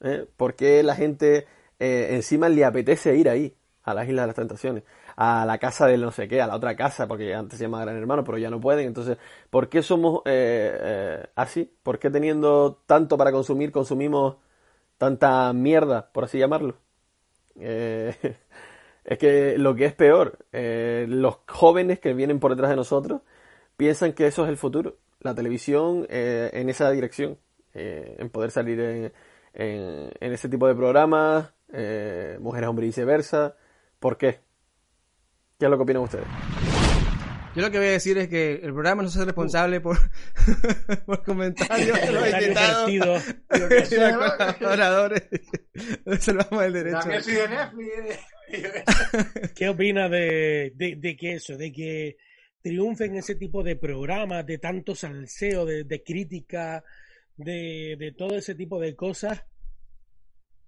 [0.00, 0.26] ¿Eh?
[0.36, 1.46] ¿Por qué la gente
[1.78, 4.84] eh, encima le apetece ir ahí, a las Islas de las Tentaciones?
[5.22, 7.82] a la casa del no sé qué, a la otra casa, porque antes se llama
[7.82, 8.86] Gran Hermano, pero ya no pueden.
[8.86, 9.18] Entonces,
[9.50, 11.70] ¿por qué somos eh, eh, así?
[11.82, 14.36] ¿Por qué teniendo tanto para consumir, consumimos
[14.98, 16.76] tanta mierda, por así llamarlo?
[17.56, 18.14] Eh,
[19.10, 23.20] es que lo que es peor, los jóvenes que vienen por detrás de nosotros
[23.76, 27.36] piensan que eso es el futuro, la televisión en esa dirección,
[27.74, 29.12] en poder salir en,
[29.52, 31.52] en, en, ese tipo de programas,
[32.38, 33.56] mujeres, hombres y viceversa.
[33.98, 34.40] ¿Por qué?
[35.58, 36.26] ¿Qué es lo que opinan ustedes?
[37.54, 39.98] Yo lo que voy a decir es que el programa no se hace responsable por,
[41.06, 43.22] por comentarios de los invitados, y los
[44.58, 45.24] colaboradores.
[46.06, 46.98] Observamos el derecho.
[47.00, 48.18] También soy de Netflix.
[49.54, 52.16] ¿Qué opina de, de, de, que eso, de que
[52.62, 56.84] triunfen ese tipo de programas, de tanto salseo, de, de crítica,
[57.36, 59.44] de, de todo ese tipo de cosas,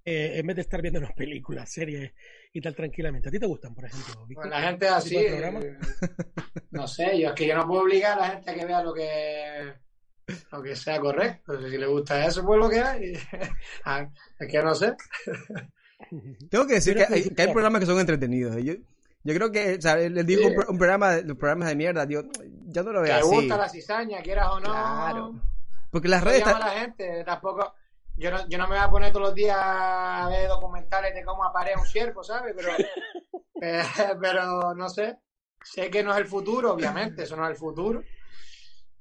[0.05, 2.13] eh, en vez de estar viendo las películas, series
[2.53, 3.29] y tal tranquilamente.
[3.29, 4.27] ¿A ti te gustan, por ejemplo?
[4.35, 5.79] Bueno, la gente así, eh,
[6.71, 8.83] no sé, yo es que yo no puedo obligar a la gente a que vea
[8.83, 9.75] lo que
[10.51, 11.69] lo que sea correcto.
[11.69, 13.13] Si le gusta eso, pues lo que hay.
[13.85, 14.09] Ah,
[14.39, 14.95] es que no sé.
[16.51, 18.57] Tengo que decir que hay, que hay, programas que son entretenidos.
[18.63, 18.75] Yo,
[19.25, 20.49] yo creo que, o sea, les digo sí.
[20.49, 22.23] un, un, programa, los programas de mierda, yo,
[22.67, 23.31] yo no lo veo así.
[23.31, 24.71] Que gusta la cizaña, quieras o no.
[24.71, 25.35] Claro.
[25.91, 26.41] Porque las redes...
[26.45, 27.75] Llama a la gente, tampoco
[28.17, 31.25] yo no, yo no me voy a poner todos los días a ver documentales de
[31.25, 32.55] cómo aparece un ciervo, ¿sabes?
[32.57, 32.69] Pero,
[33.61, 35.19] pero, pero, no sé.
[35.65, 38.03] Sé que no es el futuro, obviamente, eso no es el futuro.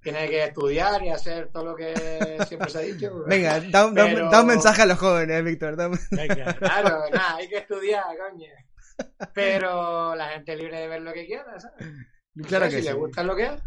[0.02, 1.93] Tiene que estudiar y hacer todo lo que
[2.47, 3.24] siempre se ha dicho.
[3.28, 4.30] Venga, da, un, pero...
[4.30, 5.80] da un mensaje a los jóvenes, Víctor.
[5.80, 5.99] Un...
[6.12, 8.47] Venga, claro, nada, hay que estudiar, coño.
[9.34, 11.88] Pero la gente es libre de ver lo que quiera, ¿sabes?
[12.47, 12.88] Claro sé, que si sí.
[12.88, 13.62] le gusta lo que es.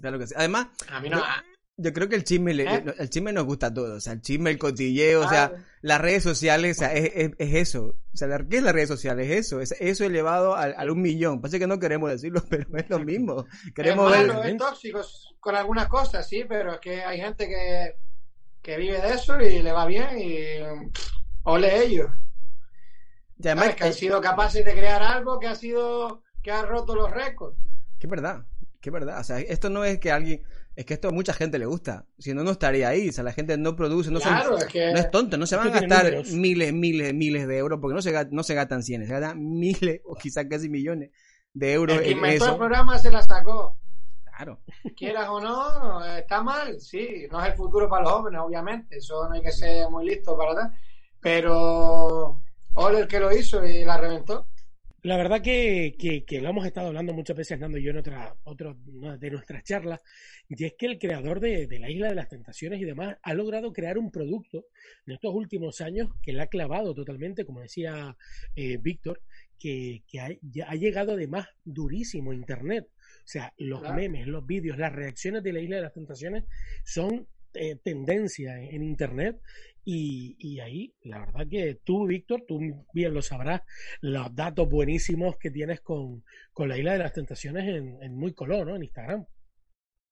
[0.00, 0.34] Claro que sí.
[0.36, 1.18] Además, a mí no.
[1.18, 1.24] Yo
[1.80, 2.84] yo creo que el chisme, le, ¿Eh?
[2.98, 3.96] el chisme nos gusta a todos.
[3.96, 5.52] O sea, el chisme, el cotilleo, o sea,
[5.82, 7.96] las redes sociales, o sea, es, es, es eso.
[8.12, 9.30] O sea, ¿qué es las redes sociales?
[9.30, 11.40] Es eso, es eso elevado al, al un millón.
[11.40, 13.46] Pasa que no queremos decirlo, pero es lo mismo.
[13.74, 14.26] Queremos es ver.
[14.28, 15.00] malo, es tóxico
[15.40, 17.96] con algunas cosas, sí, pero es que hay gente que,
[18.62, 20.90] que vive de eso y le va bien y
[21.44, 22.10] ole ellos.
[23.38, 23.76] Y además, ¿Sabes?
[23.76, 27.56] que han sido capaces de crear algo que ha sido que ha roto los récords.
[27.98, 28.44] Que es verdad,
[28.80, 29.20] que es verdad.
[29.20, 30.42] O sea, esto no es que alguien
[30.76, 32.06] es que esto a mucha gente le gusta.
[32.18, 33.08] Si no, no estaría ahí.
[33.08, 34.92] O sea, la gente no produce, no, claro, son, es que...
[34.92, 36.32] no es tonto, no se van a gastar números.
[36.32, 40.00] miles, miles, miles de euros, porque no se, no se gastan cienes, se gastan miles
[40.04, 41.10] o quizás casi millones
[41.52, 42.52] de euros el que en inventó eso.
[42.52, 43.76] el programa se la sacó.
[44.24, 44.60] Claro.
[44.96, 47.26] Quieras o no, está mal, sí.
[47.30, 48.96] No es el futuro para los jóvenes, obviamente.
[48.96, 50.72] Eso no hay que ser muy listo para tal.
[51.20, 52.40] Pero
[52.74, 54.46] Ole el que lo hizo y la reventó.
[55.02, 57.98] La verdad que, que, que, lo hemos estado hablando muchas veces, Nando y yo, en
[57.98, 58.76] otra, otro
[59.18, 60.00] de nuestras charlas,
[60.46, 63.32] y es que el creador de, de, la Isla de las Tentaciones y demás ha
[63.32, 64.66] logrado crear un producto
[65.06, 68.14] en estos últimos años que le ha clavado totalmente, como decía
[68.54, 69.22] eh, Víctor,
[69.58, 70.28] que, que ha,
[70.66, 72.88] ha, llegado además durísimo a Internet.
[72.90, 73.96] O sea, los claro.
[73.96, 76.44] memes, los vídeos, las reacciones de la Isla de las Tentaciones
[76.84, 79.40] son eh, tendencia en, en Internet
[79.84, 82.60] y, y, ahí, la verdad que tú, Víctor, tú
[82.92, 83.62] bien lo sabrás,
[84.00, 86.22] los datos buenísimos que tienes con,
[86.52, 88.76] con la Isla de las Tentaciones en, en, muy color, ¿no?
[88.76, 89.24] En Instagram.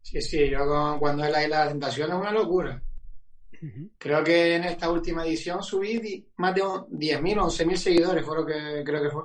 [0.01, 2.83] Sí, sí, yo con, cuando es la Isla de las Tentaciones es una locura.
[3.61, 3.91] Uh -huh.
[3.99, 8.47] Creo que en esta última edición subí más de 10.000 o 11.000 seguidores, fue lo
[8.47, 9.23] que creo que fue.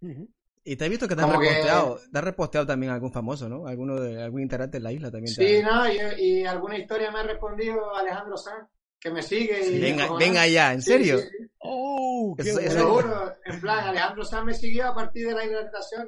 [0.00, 0.28] Uh -huh.
[0.68, 2.08] Y te he visto que te has reposteado, que...
[2.10, 3.66] te has reposteado también a algún famoso, ¿no?
[3.66, 5.34] Alguno de algún integrante de la isla también.
[5.34, 5.62] Sí, te...
[5.62, 8.68] no, y, y, alguna historia me ha respondido Alejandro Sanz
[9.00, 9.66] que me sigue.
[9.66, 11.20] Y venga, venga ya, ¿en serio?
[11.20, 11.50] Sí, sí, sí.
[11.60, 12.70] Oh, qué eso, bueno.
[12.70, 16.06] Seguro, en plan, Alejandro Sanz me siguió a partir de la hidratación,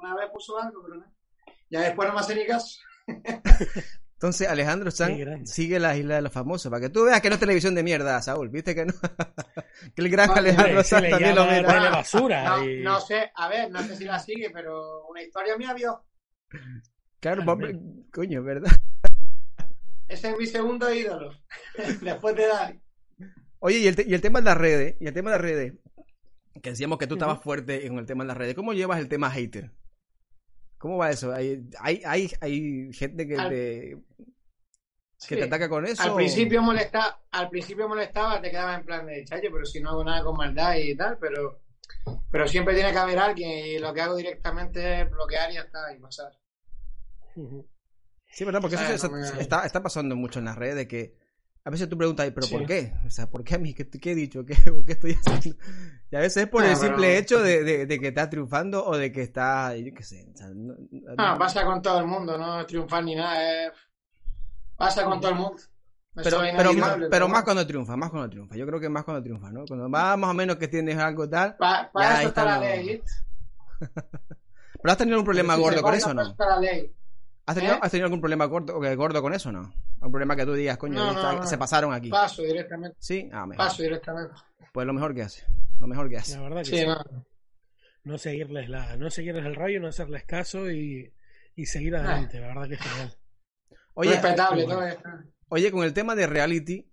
[0.00, 1.12] una vez puso algo, pero no.
[1.68, 2.78] Ya después no me hace ni caso.
[4.16, 7.34] Entonces Alejandro Sanz sigue la isla de los famosos, para que tú veas que no
[7.34, 8.94] es televisión de mierda, Saúl, viste que no.
[9.94, 11.90] que el gran Alejandro Sanz también lo mira.
[11.90, 12.44] basura.
[12.44, 12.82] No, y...
[12.82, 16.02] no, sé, a ver, no sé si la sigue, pero una historia mía vio.
[17.20, 17.78] Claro, hombre,
[18.10, 18.72] coño, ¿verdad?
[20.08, 21.32] Ese es mi segundo ídolo,
[22.00, 22.80] después de Dani.
[23.58, 25.74] Oye, y el, y el tema de las redes, y el tema de las redes,
[26.62, 27.44] que decíamos que tú estabas uh -huh.
[27.44, 29.72] fuerte en el tema de las redes, ¿cómo llevas el tema hater?
[30.78, 31.32] ¿Cómo va eso?
[31.32, 33.98] ¿Hay, hay, hay, hay gente que, al, te,
[35.16, 35.28] sí.
[35.28, 36.02] que te ataca con eso?
[36.02, 39.90] Al principio, molesta, al principio molestaba, te quedaba en plan de chayo, pero si no
[39.90, 41.62] hago nada con maldad y tal, pero,
[42.30, 45.62] pero siempre tiene que haber alguien y lo que hago directamente es bloquear y ya
[45.62, 46.32] está, y pasar.
[48.26, 48.60] Sí, ¿verdad?
[48.60, 49.40] Porque o sea, eso, no me...
[49.40, 51.25] está, está pasando mucho en las redes de que
[51.66, 52.54] A veces tú preguntas, ¿pero Sí.
[52.56, 52.92] por qué?
[53.04, 53.74] O sea, ¿por qué a mí?
[53.74, 54.44] ¿Qué, qué he dicho?
[54.46, 55.58] ¿Qué, o ¿Qué estoy haciendo?
[56.10, 58.30] Y a veces es por Ah, el pero- simple hecho de, de- de que estás
[58.30, 60.28] triunfando o de que estás, yo qué sé.
[60.32, 63.72] o sea, no- no- Ah, pasa con todo el mundo, no triunfar ni nada, es...
[64.76, 65.60] pasa con todo el mundo.
[66.14, 68.56] Pero, pero, más, pero más cuando triunfa, más cuando triunfa.
[68.56, 69.66] Yo creo que más cuando triunfa, ¿no?
[69.66, 71.56] Cuando va más o menos que tienes algo tal.
[71.56, 73.02] Pa- Para eso está la ley.
[73.80, 76.30] ¿Pero has tenido un problema Si gordo con eso o para no?
[76.30, 76.92] está la ley.
[77.46, 77.78] ¿Has tenido, ¿Eh?
[77.80, 79.72] has tenido algún problema gordo, eh, gordo con eso o no?
[80.00, 81.46] ¿Un problema que tú digas, coño, No, está- no, no.
[81.46, 82.10] se pasaron aquí?
[82.10, 83.64] Paso directamente, Sí, ah, mejor.
[83.66, 84.34] paso directamente.
[84.72, 85.44] Pues lo mejor que hace.
[85.80, 86.34] Lo mejor que hace.
[86.36, 86.86] La verdad que Sí, sí.
[86.86, 86.96] no.
[88.04, 91.12] No seguirles la, no seguirles el rollo, no hacerles caso y,
[91.56, 92.38] y seguir adelante.
[92.40, 93.16] La verdad que es genial.
[93.94, 94.78] Oye, Respetable bueno.
[94.80, 95.08] todo esto.
[95.48, 96.88] Oye, con el tema de reality,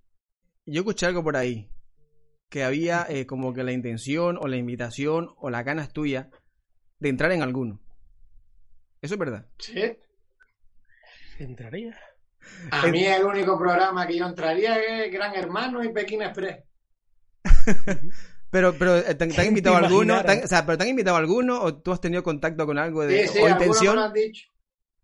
[0.66, 1.70] yo escuché algo por ahí,
[2.50, 6.28] que había eh, como que la intención o la invitación o las ganas tuyas
[7.00, 7.80] de entrar en alguno.
[9.02, 9.48] ¿Eso es verdad?
[9.60, 9.98] Sí.
[11.40, 11.98] ¿Entraría?
[12.72, 16.64] A mí el único programa que yo entraría es Gran Hermano y Pekín Express.
[18.50, 20.14] Pero, pero ¿te, te han ¿Quién invitado te alguno?
[20.44, 23.28] o sea, ¿pero te han invitado alguno o tú has tenido contacto con algo de
[23.28, 23.96] Sí, sí, o me intención?
[23.96, 24.48] lo han dicho.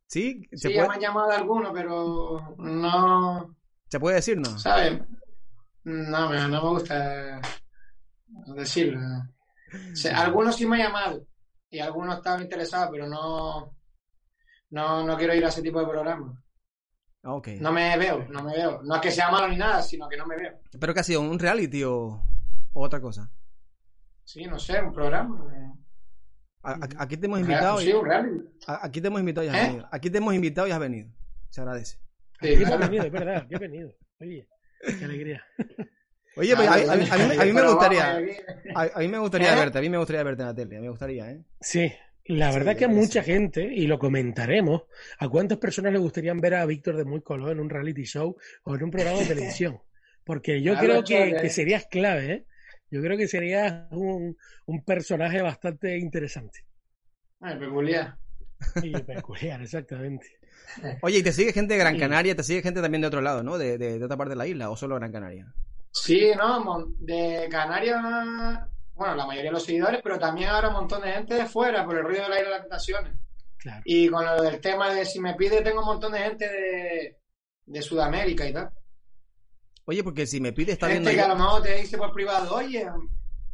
[0.05, 0.47] ¿Sí?
[0.51, 3.55] ¿Se, Sí, puede, me han llamado algunos, pero no,
[3.89, 4.59] ¿Se puede decir, no?
[4.59, 4.99] ¿sabes?
[5.83, 7.41] No, me- no me gusta
[8.55, 8.99] decirlo.
[9.93, 11.25] O sea, algunos sí me han llamado
[11.71, 13.75] y algunos estaban interesados, pero no,
[14.71, 16.37] no, no quiero ir a ese tipo de programas.
[17.23, 17.47] Ah, ok.
[17.59, 18.81] No me veo, no me veo.
[18.83, 20.59] No es que sea malo ni nada, sino que no me veo.
[20.79, 21.21] ¿Pero qué ha sido?
[21.21, 22.21] ¿Un reality o,
[22.73, 23.29] o otra cosa?
[24.23, 25.45] Sí, no sé, un programa.
[25.53, 25.73] eh,
[26.63, 28.45] A- a- aquí te hemos invitado real- y, Sí, un reality.
[28.67, 29.67] a- aquí te hemos invitado y has ¿Eh?
[29.67, 29.89] venido.
[29.91, 31.09] Aquí te hemos invitado y has venido.
[31.49, 31.97] Se agradece.
[32.41, 32.77] Sí, claro.
[32.79, 33.91] venido, es verdad, que he venido.
[34.21, 34.47] Oye,
[34.99, 35.43] qué alegría.
[36.37, 39.17] Oye, pues, a, Claro, a mí- a mí, a mí me gustaría, a, mí me
[39.19, 41.43] gustaría verte, a mí me gustaría verte en la tele, me gustaría, ¿eh?
[41.59, 41.91] Sí,
[42.29, 44.83] la verdad Sí, que a mucha gente, y lo comentaremos,
[45.19, 48.37] ¿a cuántas personas le gustarían ver a Víctor de Muy Color en un reality show
[48.63, 49.81] o en un programa de televisión?
[50.23, 52.45] Porque yo Claro, creo que, que serías clave, ¿eh?
[52.91, 56.65] Yo creo que serías un, un personaje bastante interesante
[57.41, 58.17] Ay, peculiar.
[58.81, 60.27] y peculiar, exactamente.
[61.01, 61.97] Oye, y te sigue gente de Gran.
[61.97, 63.57] Canaria, te sigue gente también de otro lado, ¿no?
[63.57, 65.53] De, de, de otra parte de la isla, o solo Gran Canaria.
[65.91, 67.97] Sí, no, de Canarias,
[68.99, 71.85] bueno, la mayoría de los seguidores, pero también ahora un montón de gente de fuera
[71.85, 73.17] por el ruido de la isla de las tentaciones.
[73.57, 73.81] Claro.
[73.85, 77.17] Y con lo del tema de si me pide, tengo un montón de gente de,
[77.65, 78.69] de Sudamérica y tal.
[79.85, 82.13] Oye, porque si me pide, está viendo Gente que a lo mejor te dice por
[82.13, 82.87] privado, oye,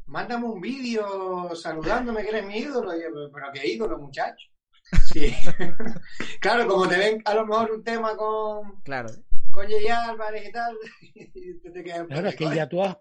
[0.08, 2.92] mándame un vídeo saludándome que eres mi ídolo.
[2.94, 4.48] Yo, pero, qué ídolo, muchacho.
[5.14, 5.34] Sí.
[6.42, 9.10] claro, como te ven a lo mejor un tema con, Claro.
[9.52, 12.98] con Jay Álvarez y tal, y te, quedas Claro, es que ya tú has,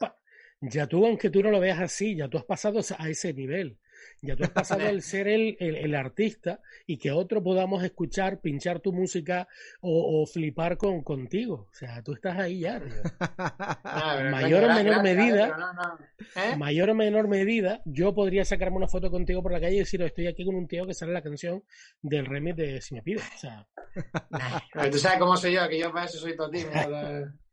[0.70, 3.78] ya tú, aunque tú no lo veas así, ya tú has pasado a ese nivel.
[4.22, 8.40] Ya tú has pasado al ser el, el, el artista y que otro podamos escuchar,
[8.40, 9.48] pinchar tu música
[9.80, 11.68] o, o flipar con, contigo.
[11.70, 13.02] O sea, tú estás ahí ya, tío.
[13.96, 15.44] Ah, mayor o menor gracias, medida.
[15.46, 15.98] pero no, no.
[16.36, 16.56] ¿Eh?
[16.56, 20.02] mayor o menor medida, yo podría sacarme una foto contigo por la calle y decir,
[20.02, 21.62] estoy aquí con un tío que sale la canción
[22.02, 23.22] del remix de Si me pides.
[23.34, 23.66] O sea,
[24.90, 26.72] tú sabes cómo soy yo, que yo para eso soy todo tímido.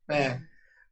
[0.10, 0.40] Eh.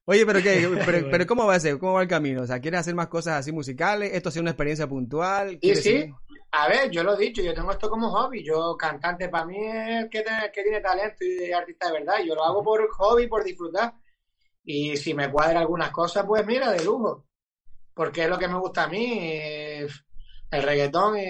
[0.10, 0.68] Oye, pero qué,
[1.12, 1.78] pero, ¿cómo va a ser?
[1.78, 2.42] ¿Cómo va el camino?
[2.42, 4.12] O sea, ¿quieres hacer más cosas así musicales?
[4.12, 5.60] ¿Esto ha sido una experiencia puntual?
[5.60, 6.12] ¿Quieres sí.
[6.52, 8.44] A ver, yo lo he dicho, yo tengo esto como hobby.
[8.44, 12.00] Yo, cantante, para mí es el que, te- el que tiene talento y artista de
[12.00, 12.24] verdad.
[12.26, 13.94] Yo lo hago por hobby, por disfrutar.
[14.64, 17.28] Y si me cuadra algunas cosas, pues mira, de lujo.
[17.94, 21.22] Porque es lo que me gusta a mí, el reggaetón y,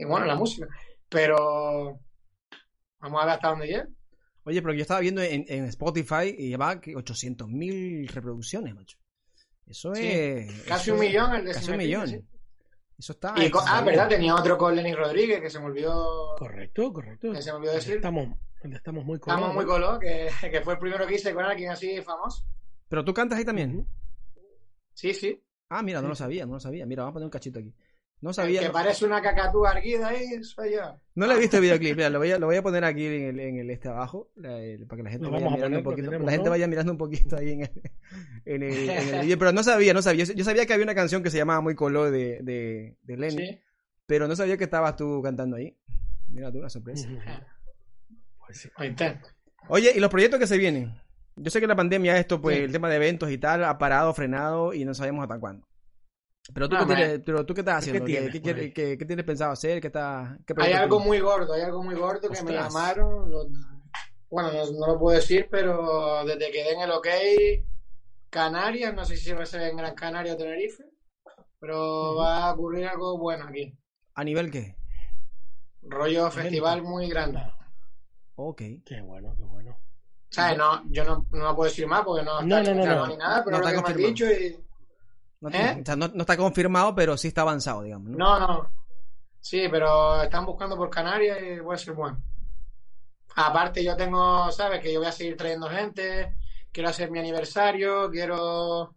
[0.00, 0.66] y, bueno, la música.
[1.10, 2.00] Pero
[3.00, 3.86] vamos a ver hasta dónde llega.
[4.48, 8.96] Oye, pero yo estaba viendo en, en Spotify y llevaba que 800.000 reproducciones, macho.
[9.66, 10.06] Eso Sí.
[10.06, 10.62] es...
[10.62, 12.08] Casi eso un es- millón el de Casi Si un millón.
[12.08, 12.20] sí.
[12.98, 13.34] Eso está...
[13.36, 16.34] Y ah, verdad, tenía otro con Lenny Rodríguez que se me olvidó.
[16.38, 17.32] correcto, correcto.
[17.32, 17.96] Que se me olvidó decir.
[17.96, 19.54] Estamos, estamos muy Estamos cómodos.
[19.54, 22.44] muy color, que, que fue el primero que hice con alguien así famoso.
[22.88, 23.86] Pero tú cantas ahí también.
[24.94, 25.40] Sí, sí.
[25.68, 26.86] Ah, mira, no lo sabía, no lo sabía.
[26.86, 27.72] Mira, vamos a poner un cachito aquí.
[28.20, 28.60] No El sabía.
[28.62, 31.00] que parece una cacatúa erguida ahí, soy yo.
[31.14, 31.96] No le he visto el videoclip.
[31.96, 34.28] Mira, lo voy a, lo voy a poner aquí en el, en el este abajo.
[34.42, 36.06] el- para que la gente Lo vaya mirando poner, un lo poquito.
[36.08, 36.50] tenemos, la gente ¿no?
[36.50, 37.70] vaya mirando un poquito ahí en el,
[38.44, 39.38] en el, en el video.
[39.38, 40.24] Pero no sabía, no sabía.
[40.24, 43.36] Yo, sabía que había una canción que se llamaba Muy Color de, de, de Lenny.
[43.46, 43.60] Sí.
[44.06, 45.76] Pero no sabía que estabas tú cantando ahí.
[46.28, 47.08] Mira tú, una sorpresa.
[47.08, 47.20] Ujú.
[48.46, 48.68] Pues sí.
[48.78, 49.28] Lo intento.
[49.68, 50.92] Oye, ¿y los proyectos que se vienen?
[51.36, 52.62] Yo sé que la pandemia, esto, pues, Sí.
[52.64, 55.68] el tema de eventos y tal, ha parado, frenado y no sabemos hasta cuándo.
[56.54, 58.04] Pero tú, Ah, qué, tienes, pero tú qué estás ¿Qué haciendo?
[58.06, 59.80] ¿Qué, tienes qué qué- qué tienes pensado hacer?
[59.80, 63.30] ¿Qué está, qué Hay algo muy gordo, hay algo muy gordo que me llamaron.
[63.30, 63.46] lo-
[64.30, 67.06] bueno, no, no lo puedo decir, pero desde que den el ok,
[68.30, 70.84] Canarias, no sé si va a ser en Gran Canaria o Tenerife,
[71.58, 73.74] pero va a ocurrir algo bueno aquí.
[74.14, 74.76] ¿A nivel qué?
[75.82, 77.40] Rollo festival muy grande.
[78.36, 78.62] Ok.
[78.84, 79.78] qué bueno, qué bueno.
[80.30, 80.58] ¿Sabes?
[80.58, 83.06] No, yo no, no lo puedo decir más porque no, No, está no, no, confirmado
[83.06, 83.12] no.
[83.12, 84.67] ni nada, pero No lo está que me han dicho y...
[85.40, 85.78] No, ¿Eh?
[85.80, 88.10] o sea, no- no está confirmado, pero sí está avanzado, digamos.
[88.10, 88.16] ¿no?
[88.18, 88.72] No, no.
[89.40, 92.20] Sí, pero están buscando por Canarias y puede ser bueno.
[93.36, 94.80] Aparte, yo tengo, ¿sabes?
[94.80, 96.34] Que yo voy a seguir trayendo gente,
[96.72, 98.94] quiero hacer mi aniversario, quiero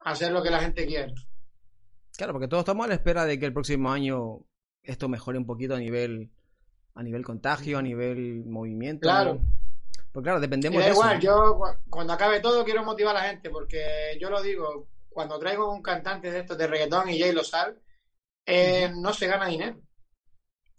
[0.00, 1.14] hacer lo que la gente quiere.
[2.16, 4.40] Claro, porque todos estamos a la espera de que el próximo año
[4.82, 6.30] esto mejore un poquito a nivel
[6.94, 9.02] a nivel contagio, a nivel movimiento.
[9.02, 9.40] Claro.
[10.12, 11.00] Pues claro, Y dependemos da de eso.
[11.00, 14.88] igual, yo cu- cuando acabe todo quiero motivar a la gente, porque yo lo digo,
[15.08, 17.76] cuando traigo un cantante de estos de reggaetón y Jay lo sabe,
[18.46, 19.80] eh, no se gana dinero.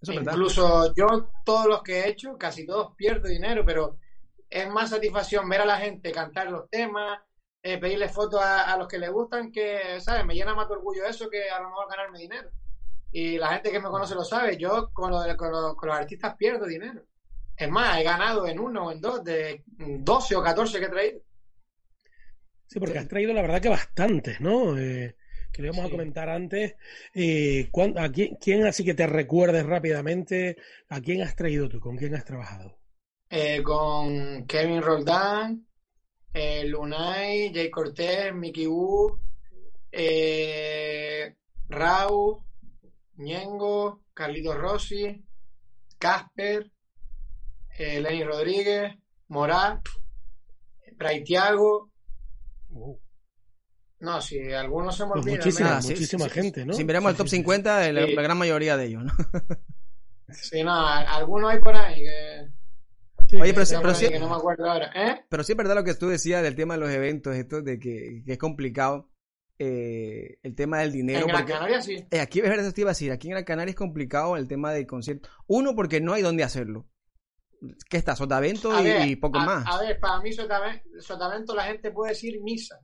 [0.01, 0.13] Eso.
[0.31, 3.97] Incluso yo, todos los que he hecho, casi todos pierdo dinero, pero
[4.49, 7.19] es más satisfacción ver a la gente cantar los temas,
[7.61, 10.25] eh, pedirle fotos a, a los que les gustan, que, ¿sabes?
[10.25, 12.49] Me llena más de orgullo eso que a lo mejor ganarme dinero.
[13.11, 15.89] Y la gente que me conoce lo sabe, yo con, lo de- con, lo- con
[15.89, 17.03] los artistas pierdo dinero.
[17.57, 20.89] Es más, he ganado en uno o en dos, de 12 o 14 que he
[20.89, 21.19] traído.
[22.69, 24.77] Sí, porque has traído la verdad que bastantes, ¿no?
[24.77, 25.15] Eh,
[25.51, 26.75] que le íbamos a comentar antes.
[27.15, 30.55] Eh, ¿cuán- a quién, quién así que te recuerdes rápidamente?
[30.89, 31.79] ¿A quién has traído tú?
[31.79, 32.77] ¿Con quién has trabajado?
[33.31, 35.65] Eh, con Kevin Roldán,
[36.65, 39.19] Lunay, Jay Cortés, Mickey Wu,
[41.69, 42.37] Raúl,
[43.17, 45.23] Ñengo, Carlitos Rossi,
[45.97, 46.71] Casper,
[47.79, 48.93] Lenny Rodríguez,
[49.29, 49.79] Morat,
[50.97, 51.88] Braithiago.
[52.69, 52.99] Wow.
[53.99, 55.69] No, si algunos se Pues muchísima.
[55.69, 56.73] Nada, sí, muchísima gente, ¿no?
[56.73, 57.35] Si miramos Sí, el top sí, sí.
[57.37, 58.13] 50, la, Sí.
[58.15, 59.11] la gran mayoría de ellos, ¿no?
[60.31, 62.47] Sí, no, algunos hay por ahí que,
[63.27, 64.91] Sí, Oye, pero pero sí- no me acuerdo ahora.
[64.95, 65.21] ¿Eh?
[65.29, 67.77] Pero sí es verdad lo que tú decías del tema de los eventos, esto de
[67.79, 69.09] que, que es complicado
[69.59, 71.19] eh, el tema del dinero.
[71.21, 72.05] En Gran porque- Canaria sí.
[72.09, 74.35] Eh, aquí es verdad, eso te iba a decir, aquí en Gran Canaria es complicado
[74.37, 75.29] el tema del concierto.
[75.47, 76.87] Uno, porque no hay dónde hacerlo.
[77.89, 78.15] ¿Qué está?
[78.15, 79.65] Sotavento A y, ver, y poco a- más.
[79.67, 82.79] A ver, para mí Sotaven- Sotavento la gente puede decir misa,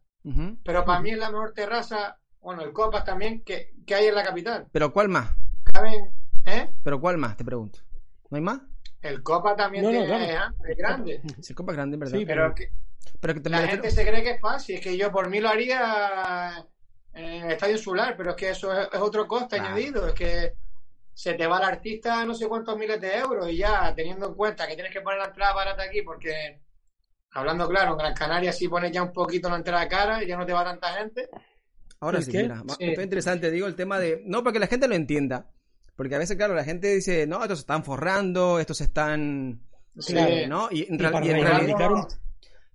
[0.63, 4.15] pero para mí es la mejor terraza, bueno, el Copas también, que, que hay en
[4.15, 4.67] la capital.
[4.71, 5.29] Pero ¿cuál más?
[5.63, 6.11] Caben,
[6.45, 6.69] ¿eh?
[6.83, 7.37] ¿Pero cuál más?
[7.37, 7.79] Te pregunto.
[8.29, 8.59] ¿No hay más?
[9.01, 10.55] El Copa también No, no, tiene, claro.
[10.67, 11.21] es grande.
[11.41, 12.17] Sí, el Copa es grande, en ¿verdad?
[12.17, 12.71] Sí, Pero que
[13.21, 15.29] pero que te me la gente se cree que es fácil, es que yo por
[15.29, 16.65] mí lo haría
[17.13, 19.75] en el Estadio Insular, pero es que eso es, es otro coste Claro.
[19.75, 20.53] añadido, es que
[21.17, 24.33] se te va el artista no sé cuántos miles de euros y ya teniendo en
[24.35, 26.59] cuenta que tienes que poner la entrada barata aquí porque
[27.31, 30.37] hablando claro, en Gran Canaria si pones ya un poquito la entrada cara y ya
[30.37, 31.29] no te va tanta gente.
[32.01, 32.43] Ahora ¿El sí, qué?
[32.43, 32.75] mira, Sí.
[32.85, 34.21] esto es interesante, digo el tema de...
[34.25, 35.49] No, para que la gente lo entienda.
[35.95, 39.61] Porque a veces, claro, la gente dice, no, estos se están forrando, estos se están...
[39.97, 40.13] Sí.
[40.17, 40.67] eh, ¿no?
[40.69, 42.07] Y en, Y real- para y en reivindicar realidad, un-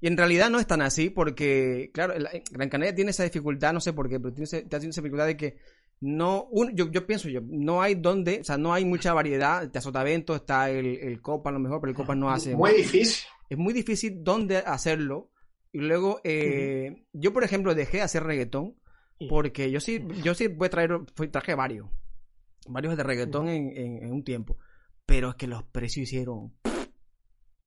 [0.00, 3.74] y en realidad no es tan así porque, claro, la- Gran Canaria tiene esa dificultad,
[3.74, 5.58] no sé por qué, pero tiene, ese- tiene esa dificultad de que
[6.00, 9.62] no, un- yo, yo pienso yo, no hay donde, o sea, no hay mucha variedad,
[9.64, 12.54] está Sotavento, está el, el Copa a lo mejor, pero el Copa no hace...
[12.56, 13.26] Muy difícil.
[13.48, 15.30] es muy difícil dónde hacerlo.
[15.72, 18.76] Y luego, eh, yo por ejemplo dejé de hacer reggaetón
[19.28, 20.98] porque yo sí, yo sí voy a traer,
[21.30, 21.88] traje varios,
[22.66, 24.56] varios de reggaetón en, en- en un tiempo,
[25.06, 26.54] pero es que los precios hicieron.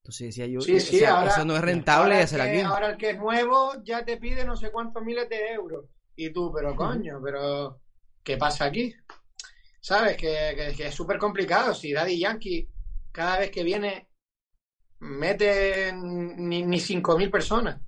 [0.01, 2.59] Entonces decía yo, Sí, o sí, sea, ahora- eso no es rentable hacer que- aquí.
[2.61, 5.85] Ahora el que es nuevo ya te pide no sé cuántos miles de euros.
[6.15, 7.79] Y tú, pero coño, pero
[8.23, 8.93] ¿qué pasa aquí?
[9.81, 10.15] ¿Sabes?
[10.17, 11.73] Que, que- que es súper complicado.
[11.73, 12.69] Si Daddy Yankee
[13.11, 14.09] cada vez que viene
[14.99, 17.81] mete ni, ni 5.000 personas.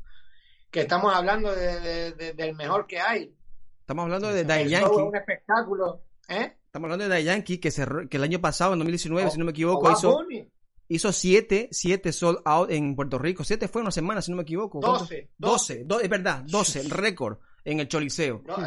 [0.70, 3.34] Que estamos hablando de- de- de- del mejor que hay.
[3.80, 6.02] Estamos hablando de Daddy Yankee, es un espectáculo.
[6.28, 6.54] ¿Eh?
[6.66, 9.38] estamos hablando de Daddy Yankee que cerró, que el año pasado, en 2019, O- si
[9.38, 10.50] no me equivoco, hizo, Bunny,
[10.90, 13.44] hizo siete, siete sold out en Puerto Rico.
[13.46, 14.80] Siete fue una semana, si no me equivoco.
[14.82, 15.00] ¿Cuánto?
[15.00, 15.30] 12.
[15.38, 18.42] 12, do- es verdad, 12, récord en el Choliseo.
[18.46, 18.58] No,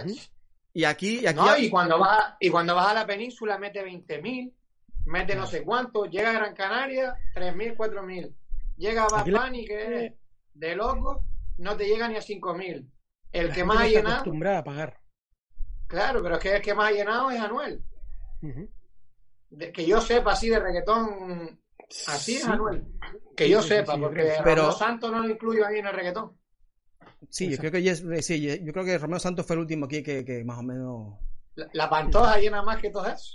[0.73, 3.59] Y aquí, y aquí No, y cuando vas a, y cuando vas a la península
[3.59, 4.53] mete 20.000,
[5.07, 8.35] mete no sé cuánto, llega a Gran Canaria 3.000, 4.000.
[8.77, 10.13] Llega a Aquí la- que es
[10.55, 11.25] de loco,
[11.59, 12.87] no te llega ni a 5.000.
[13.33, 15.01] El La que más ha llenado, acostumbrada a pagar.
[15.87, 17.83] claro, pero es que el que más ha llenado es Anuel.
[19.51, 21.61] De- que yo sepa así de reggaetón,
[22.07, 22.45] así es.
[22.47, 22.85] Anuel.
[23.37, 24.35] Que yo sí, sepa, sí, porque.
[24.45, 26.38] Pero- Santos no lo incluyo ahí en el reggaetón.
[27.31, 29.61] Sí, yo creo que ya es- sí, yo yo creo que Romeo Santos fue el
[29.61, 31.19] último aquí que, que más o menos.
[31.55, 33.35] La, la Pantoja llena más que todo eso.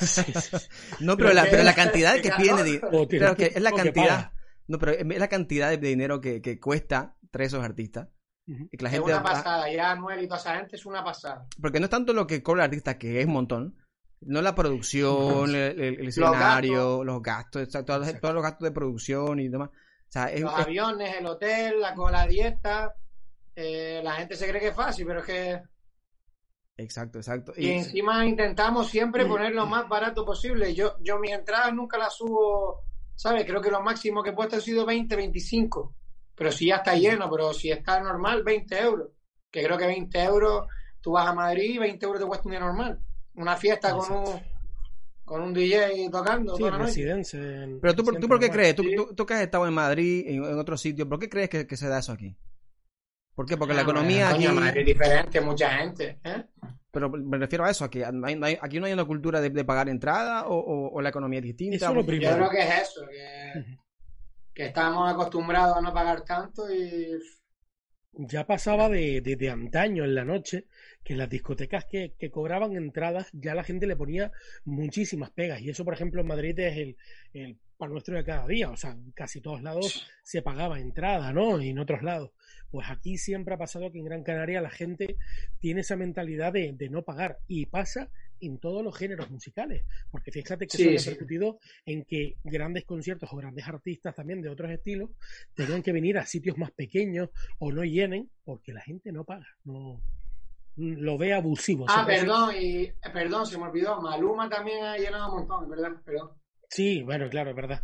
[0.00, 0.56] Sí, sí, sí.
[1.00, 4.32] No, pero Pero la, que- pero la cantidad que tiene, claro que es la cantidad.
[4.68, 8.08] No, pero es la cantidad de dinero que, que cuesta traer esos artistas.
[8.48, 8.68] Ujú.
[8.70, 11.46] Y que la Es una pasada, ya Anuel y toda esa gente es una pasada.
[11.60, 13.76] porque no es tanto lo que cobra el artista, que es un montón.
[14.20, 19.48] No la producción, el, el- el escenario, los gastos, todos los gastos de producción y
[19.48, 19.70] demás.
[20.08, 22.94] O sea, es, los es- aviones, el hotel, la cola dieta.
[23.54, 25.60] eh, la gente se cree que es fácil, pero es que.
[26.76, 27.52] exacto, exacto.
[27.56, 30.74] Y Y, encima intentamos siempre poner lo más barato posible.
[30.74, 32.84] Yo, yo mis entradas nunca las subo,
[33.14, 33.44] ¿sabes?
[33.44, 35.94] Creo que lo máximo que he puesto ha sido 20, 25.
[36.34, 39.08] Pero si ya está lleno, pero si está normal, 20 euros.
[39.50, 40.66] Que creo que 20 euros,
[41.00, 43.00] tú vas a Madrid y 20 euros te cuesta un día normal.
[43.36, 44.40] Una fiesta con un,
[45.26, 46.54] con un DJ tocando.
[46.56, 46.88] Sí, toda la noche.
[46.90, 47.40] residencia.
[47.64, 48.74] en- Pero tú, por- ¿tú siempre por qué crees?
[48.76, 48.94] ¿Tú, Sí.
[48.96, 51.66] tú, tú que has estado en Madrid, en, en otro sitio, ¿por qué crees que,
[51.66, 52.34] que se da eso aquí?
[53.34, 53.58] ¿Por qué?
[53.58, 54.58] Porque la Ah, economía coño, aquí...
[54.58, 56.18] Madrid es diferente, mucha gente.
[56.24, 56.44] ¿eh?
[56.90, 59.04] Pero me refiero a eso, a que no hay- no hay- aquí no hay una
[59.04, 61.76] cultura de, de pagar entrada o, o- o la economía es distinta.
[61.76, 62.48] Eso es lo Porque- Yo primero.
[62.48, 63.76] creo que es eso, que,
[64.54, 67.18] que estamos acostumbrados a no pagar tanto y
[68.18, 70.64] Ya pasaba de, de, de antaño en la noche
[71.04, 74.32] que las discotecas que, que cobraban entradas ya la gente le ponía
[74.64, 75.60] muchísimas pegas.
[75.60, 76.96] Y eso, por ejemplo, en Madrid es el,
[77.34, 78.70] el pan nuestro de cada día.
[78.70, 81.60] O sea, en casi todos lados se pagaba entrada, ¿no?
[81.60, 82.30] Y en otros lados.
[82.70, 85.16] Pues aquí siempre ha pasado que en Gran Canaria la gente
[85.60, 87.38] tiene esa mentalidad de, de no pagar.
[87.46, 88.10] Y pasa
[88.40, 89.84] en todos los géneros musicales.
[90.10, 91.10] Porque fíjate que Sí, eso ha sí.
[91.10, 95.10] repercutido en que grandes conciertos o grandes artistas también de otros estilos
[95.54, 99.46] tengan que venir a sitios más pequeños o no llenen porque la gente no paga.
[99.64, 100.00] No
[100.76, 101.86] lo ve abusivo.
[101.88, 104.00] Ah, perdón, y perdón, se me olvidó.
[104.02, 105.92] Maluma también ha llenado un montón, ¿verdad?
[106.04, 106.30] Perdón.
[106.68, 107.80] Sí, bueno, claro, es verdad.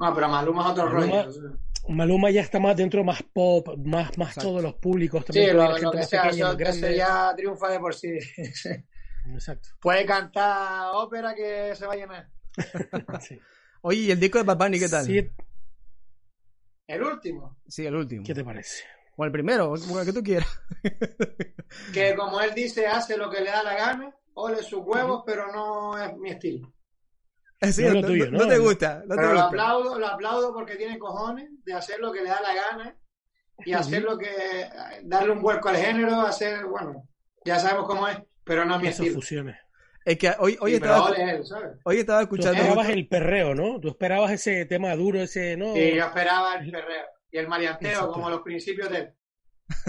[0.00, 1.58] No, pero Maluma es otro Maluma- rollo.
[1.88, 4.48] Maluma ya está más dentro, más pop, más, más Exacto.
[4.50, 5.24] todos los públicos.
[5.26, 6.96] Sí, También puede lo, lo que sea, eso, grande.
[6.96, 8.08] ya triunfa de por sí.
[9.26, 9.68] Exacto.
[9.80, 12.28] Puede cantar ópera que se va a llenar.
[13.20, 13.38] Sí.
[13.82, 15.04] Oye, ¿y el disco de Bad Bunny qué tal?
[15.04, 15.30] Sí,
[16.86, 18.22] El último, Sí, el último.
[18.24, 18.84] ¿Qué te parece?
[19.16, 20.48] O el primero, o el que tú quieras.
[21.92, 25.50] que como él dice, hace lo que le da la gana, ole sus huevos, pero
[25.52, 26.72] no es mi estilo.
[27.60, 28.48] Sí, No es lo no, tuyo, no ¿no?
[28.48, 29.46] te gusta, no te Pero lo gusta.
[29.46, 32.96] aplaudo, lo aplaudo porque tiene cojones de hacer lo que le da la gana
[33.64, 34.68] y hacer lo que,
[35.04, 37.08] darle un vuelco al género, hacer, bueno,
[37.44, 39.14] ya sabemos cómo es, pero no mi Esas estilo.
[39.16, 39.56] fusiones.
[40.04, 41.78] Es que hoy, hoy, Sí, estaba, ole él, ¿sabes?
[41.84, 42.58] hoy estaba Tú escuchando...
[42.60, 43.78] esperabas el perreo, ¿no?
[43.80, 45.76] Tú esperabas ese tema duro, ese, ¿no?
[45.76, 49.10] Y yo esperaba el perreo y el marianteo como los principios de él.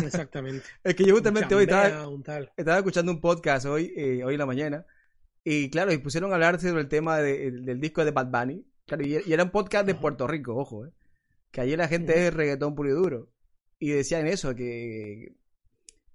[0.06, 0.66] Exactamente.
[0.84, 2.52] Es que yo justamente hoy estaba, Chambea, un tal.
[2.56, 4.86] estaba escuchando un podcast hoy, eh, hoy en la mañana.
[5.44, 8.66] Y claro, y pusieron a hablar sobre el tema de- del disco de Bad Bunny.
[8.86, 9.96] Claro, y, y era un podcast de.
[9.96, 10.92] Puerto Rico, ojo, eh.
[11.52, 13.30] Que allí la gente es reggaetón puro y duro.
[13.80, 15.34] Y decían eso, que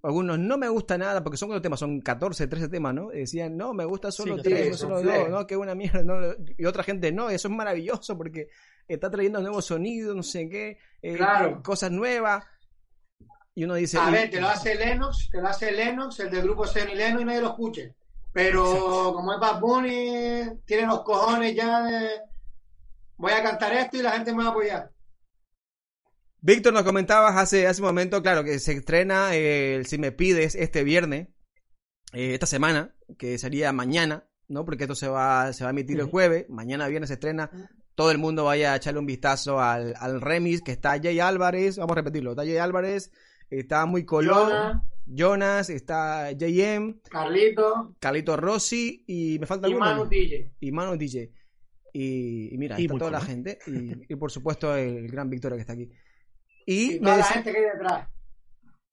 [0.08, 3.12] algunos no me gusta nada, porque son cuántos temas, son 14, 13 temas, ¿no?
[3.12, 6.02] Y decían, no, me gusta solo Sí, tres, solo dos, no, que una mierda.
[6.02, 6.18] no.
[6.56, 8.48] Y otra gente, no, eso es maravilloso porque
[8.86, 11.62] está trayendo nuevos sonidos, no sé qué, eh, Claro.
[11.62, 12.44] cosas nuevas.
[13.54, 16.42] Y uno dice, A ver, te lo hace Lennox, te lo hace Lennox, el del
[16.42, 17.94] grupo Zen y Lennox y nadie lo escuche.
[18.32, 22.08] Pero como es Bad Bunny, tiene los cojones ya de
[23.16, 24.90] voy a cantar esto y la gente me va a apoyar.
[26.40, 30.12] Víctor, nos comentabas hace, hace un momento, claro, que se estrena eh, el Si Me
[30.12, 31.28] Pides este viernes,
[32.12, 34.64] eh, esta semana, que sería mañana, ¿no?
[34.64, 37.50] Porque esto se va, se va a emitir el jueves, mañana viernes se estrena,
[37.96, 41.76] todo el mundo vaya a echarle un vistazo al, al remix, que está Jay Álvarez,
[41.78, 43.10] vamos a repetirlo, está Jay Álvarez,
[43.50, 49.90] está Muy Colón, Jonas, Jonas, está JM, Carlito Calito Rossi y me falta y alguno.
[49.90, 50.52] Manu DJ.
[50.60, 51.32] y Manu DJ.
[51.92, 53.26] Y, y mira, Y está toda la cool.
[53.26, 55.90] gente y, y por supuesto el gran Victoria que está aquí.
[56.70, 58.08] Y, Y me toda la gente que hay detrás.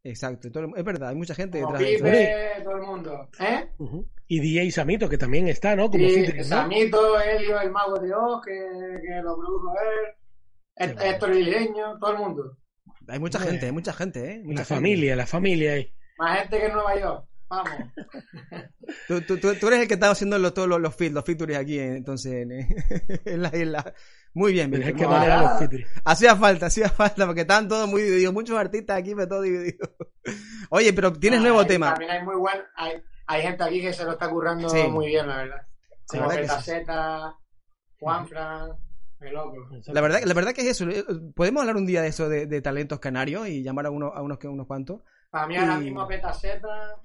[0.04, 1.98] Exacto, todo el- es verdad, hay mucha gente Como detrás de.
[1.98, 3.30] Pipe, todo el mundo.
[3.40, 3.70] ¿Eh?
[3.80, 4.08] Ujú.
[4.28, 5.90] Y DJ Samito, que también está, ¿no?
[5.90, 6.44] Como Y ¿no?
[6.44, 9.74] Samito, Helio, el mago de Oz, que, que lo produjo
[10.78, 10.96] él.
[11.02, 12.58] Héctor Lileño, todo el mundo.
[13.08, 14.40] Hay mucha gente, hay mucha gente, ¿eh?
[14.44, 14.76] Mucha La gente.
[14.76, 15.92] familia, la familia ahí.
[16.18, 17.26] Más gente que en Nueva York.
[17.50, 17.72] Vamos.
[19.08, 21.24] Tú, tú- tú- tú eres el que está haciendo los, todos los, los, feed- los
[21.24, 22.52] features aquí, eh, entonces, en,
[23.26, 23.94] en la isla.
[24.34, 25.86] Muy bien, es que los featuring.
[26.04, 28.34] Hacía falta, hacía falta, porque están todos muy divididos.
[28.34, 29.90] Muchos artistas aquí, pero todos divididos.
[30.70, 31.90] Oye, pero tienes Ah, nuevo hay- tema.
[31.92, 34.84] También hay muy buen, hay, hay gente aquí que se lo está currando Sí.
[34.90, 35.62] muy bien, la verdad.
[36.08, 36.42] Como la verdad.
[36.42, 37.36] Petaceta,
[38.00, 38.72] Juanfran,
[39.22, 39.56] el loco.
[39.88, 40.90] La verdad, la verdad que es eso.
[40.90, 41.04] eh,
[41.36, 44.22] Podemos hablar un día de eso, de, de talentos canarios y llamar a, uno, a
[44.22, 45.02] unos, que- unos cuantos.
[45.30, 46.96] Para mí ahora Y- mismo Petaceta,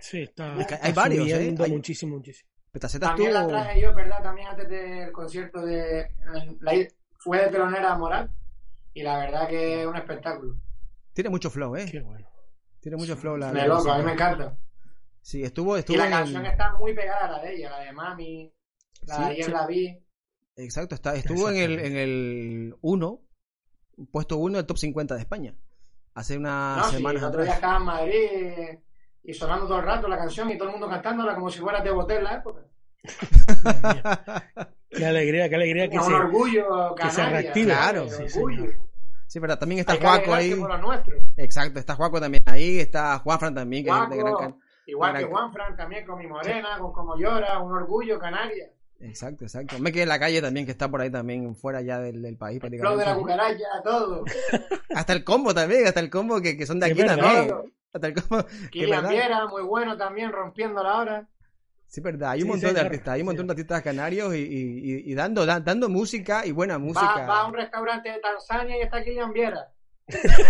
[0.00, 1.54] Sí, está, Es que está hay varios, ¿eh?
[1.58, 2.48] Hay- muchísimo, muchísimo.
[2.70, 3.48] Petacetas también la tú.
[3.48, 4.22] traje yo, ¿verdad?
[4.22, 6.06] También antes del concierto de...
[6.60, 8.30] la- fue de telonera Moral
[8.94, 10.56] y la verdad que es un espectáculo.
[11.12, 11.86] Tiene mucho flow, ¿eh?
[11.90, 12.28] Qué bueno.
[12.80, 13.50] Tiene mucho flow la.
[13.52, 13.94] Me la loco, música.
[13.94, 14.56] a mí me encanta.
[15.20, 17.80] Sí, estuvo, estuvo Y la en- canción está muy pegada a la de ella, la
[17.80, 18.54] de Mami,
[19.02, 19.50] la Sí, de Ayer sí.
[19.50, 20.04] la vi.
[20.56, 23.20] Exacto, está, estuvo en el, en el 1,
[24.12, 25.56] puesto 1 del top 50 de España.
[26.14, 27.56] Hace unas No, sí, semanas el otro día atrás.
[27.58, 28.78] estaba en Madrid
[29.24, 31.80] y sonando todo el rato la canción y todo el mundo cantándola como si fuera
[31.82, 32.60] de Botel en la época.
[34.90, 36.14] Qué alegría, qué alegría que Es un se...
[36.14, 37.66] orgullo que se reactive.
[37.72, 38.24] Claro, sí.
[39.26, 40.54] Sí, verdad, también está Juaco ahí.
[41.36, 45.12] Exacto, está Juaco también ahí, está Juanfran también, que es de Juaco, gran can- igual
[45.12, 48.70] gran- que Juanfran, también con mi morena, con como llora, un orgullo canaria.
[49.00, 49.78] Exacto, exacto.
[49.78, 52.36] Me quedé en la calle también, que está por ahí también, fuera ya del, del
[52.38, 52.58] país.
[52.62, 53.04] Lo de prácticamente.
[53.04, 54.24] la cucaracha, todo.
[54.94, 57.16] Hasta el combo también, hasta el combo que, que son de Sí, aquí verdad.
[57.18, 57.48] también.
[57.48, 57.64] Todo.
[57.92, 59.08] Verdad.
[59.10, 61.26] Viera, muy bueno también, rompiéndola ahora.
[61.86, 62.32] Sí, verdad.
[62.32, 63.46] Hay un Sí, montón de artistas, hay un montón Sí.
[63.46, 67.06] de artistas canarios y, y, y- y dando, da- dando música y buena música.
[67.20, 69.68] Va, va a un restaurante de Tanzania y está Kilian Viera.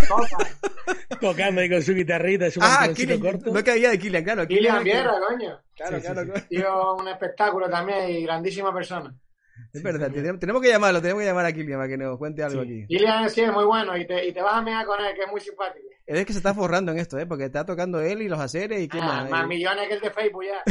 [0.08, 0.36] Toca.
[1.20, 3.52] Tocando ahí con su guitarrita, su Ah, Kilian, corto.
[3.52, 4.46] no caía de Kilian, claro.
[4.48, 5.60] Kilian es- Viera, coño.
[5.76, 6.26] Claro, Sí, claro, sí.
[6.30, 6.46] claro.
[6.48, 9.14] Tío, un espectáculo también y grandísima persona.
[9.72, 12.42] Es verdad, tenemos, tenemos que llamarlo, tenemos que llamar a Kilian para que nos cuente
[12.42, 12.68] algo Sí.
[12.68, 12.86] aquí.
[12.86, 15.22] Kilian sí es muy bueno y te, y te vas a mear con él, que
[15.22, 15.86] es muy simpático.
[16.06, 17.26] Él es que se está forrando en esto, ¿eh?
[17.26, 19.30] Porque está tocando él y los aceres y qué Ah, más.
[19.30, 20.62] más Eh, millones que el de Facebook ya.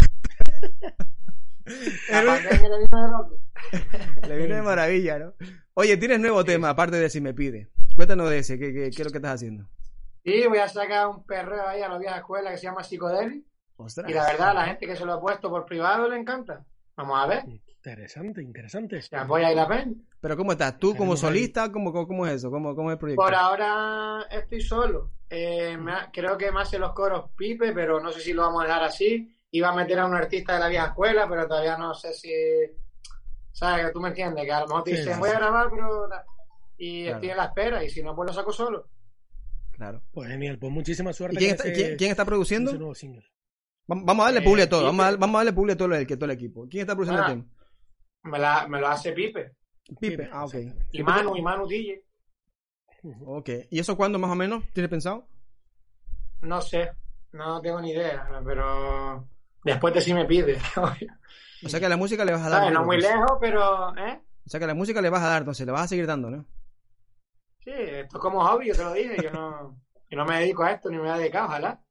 [1.67, 4.27] Le vino de.
[4.27, 5.33] Le viene de maravilla, ¿no?
[5.73, 7.69] Oye, tienes nuevo tema, aparte de si me pide.
[7.95, 9.67] Cuéntanos de ese, ¿qué, qué, qué es lo que estás haciendo?
[10.23, 13.45] Y voy a sacar un perreo ahí a la vieja escuela que se llama Psicodeli.
[13.77, 14.09] Ostras.
[14.09, 16.65] Y la verdad, a la gente que se lo ha puesto por privado le encanta.
[16.95, 17.43] Vamos a ver.
[17.77, 19.01] Interesante, interesante.
[19.01, 20.05] Se apoya ahí la pen.
[20.19, 20.77] Pero ¿cómo estás?
[20.77, 21.71] ¿Tú como solista?
[21.71, 22.51] ¿Cómo, cómo, cómo es eso?
[22.51, 23.23] ¿Cómo, ¿Cómo es el proyecto?
[23.23, 25.11] Por ahora estoy solo.
[25.29, 28.63] Eh, ha- creo que me hace los coros Pipe, pero no sé si lo vamos
[28.63, 29.33] a dejar así.
[29.51, 32.29] Iba a meter a un artista de la vieja escuela, pero todavía no sé si.
[33.53, 33.91] ¿Sabes?
[33.93, 36.09] Tú me entiendes, que a lo mejor te Sí, dicen sí, voy a grabar, pero.
[36.77, 37.15] Y Claro.
[37.17, 38.87] estoy en la espera, y si no, pues lo saco solo.
[39.71, 40.01] Claro.
[40.11, 41.35] Pues genial, pues muchísima suerte.
[41.35, 42.71] ¿Y quién está, ese- quién, quién está con produciendo?
[43.87, 44.83] Vamos a darle Eh, publi a todo.
[44.83, 46.67] Vamos a, vamos a darle publi a todo el, que todo el equipo.
[46.69, 47.27] ¿Quién está produciendo Ah.
[47.31, 47.53] el tema?
[48.23, 49.55] Me, la, me lo hace Pipe.
[49.99, 50.29] Pipe.
[50.31, 50.55] Ah, ok.
[50.91, 52.03] Y Manu, y Manu DJ.
[53.25, 53.49] Ok.
[53.69, 54.63] ¿Y eso cuándo más o menos?
[54.73, 55.27] ¿Tienes pensado?
[56.41, 56.91] No sé,
[57.31, 59.27] no tengo ni idea, pero
[59.63, 60.59] después de si me pide.
[61.65, 62.59] O sea que a la música le vas a dar.
[62.59, 62.73] ¿Sabes?
[62.73, 63.97] No muy lejos, pero.
[63.97, 64.21] ¿eh?
[64.45, 66.05] O sea que a la música le vas a dar, entonces le vas a seguir
[66.05, 66.45] dando, ¿no?
[67.63, 69.17] Sí, esto es como hobby, yo te lo dije.
[69.23, 69.75] Yo no,
[70.07, 71.81] yo no me dedico a esto, ni me voy a dedicar, ojalá.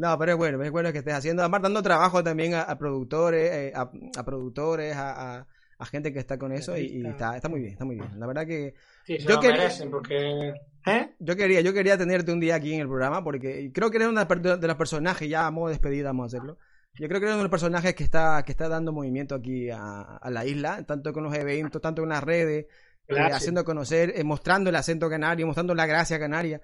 [0.00, 2.78] No, pero es bueno, es bueno que estés haciendo, además dando trabajo también a, a
[2.78, 5.46] productores, eh, a, a productores, a,
[5.90, 8.18] gente que está con eso y, está, está muy bien, está muy bien.
[8.18, 8.74] La verdad que
[9.04, 10.54] Sí, se Yo lo quería- merecen, porque.
[10.86, 11.14] ¿Eh?
[11.18, 14.08] yo quería, yo quería tenerte un día aquí en el programa porque creo que eres
[14.08, 16.56] uno de los personajes, ya a modo de despedida vamos a hacerlo.
[16.94, 19.68] Yo creo que eres uno de los personajes que está, que está dando movimiento aquí
[19.70, 22.66] a, a la isla, tanto con los eventos, tanto en las redes,
[23.08, 26.60] eh, haciendo conocer, eh, mostrando el acento canario, mostrando la gracia canaria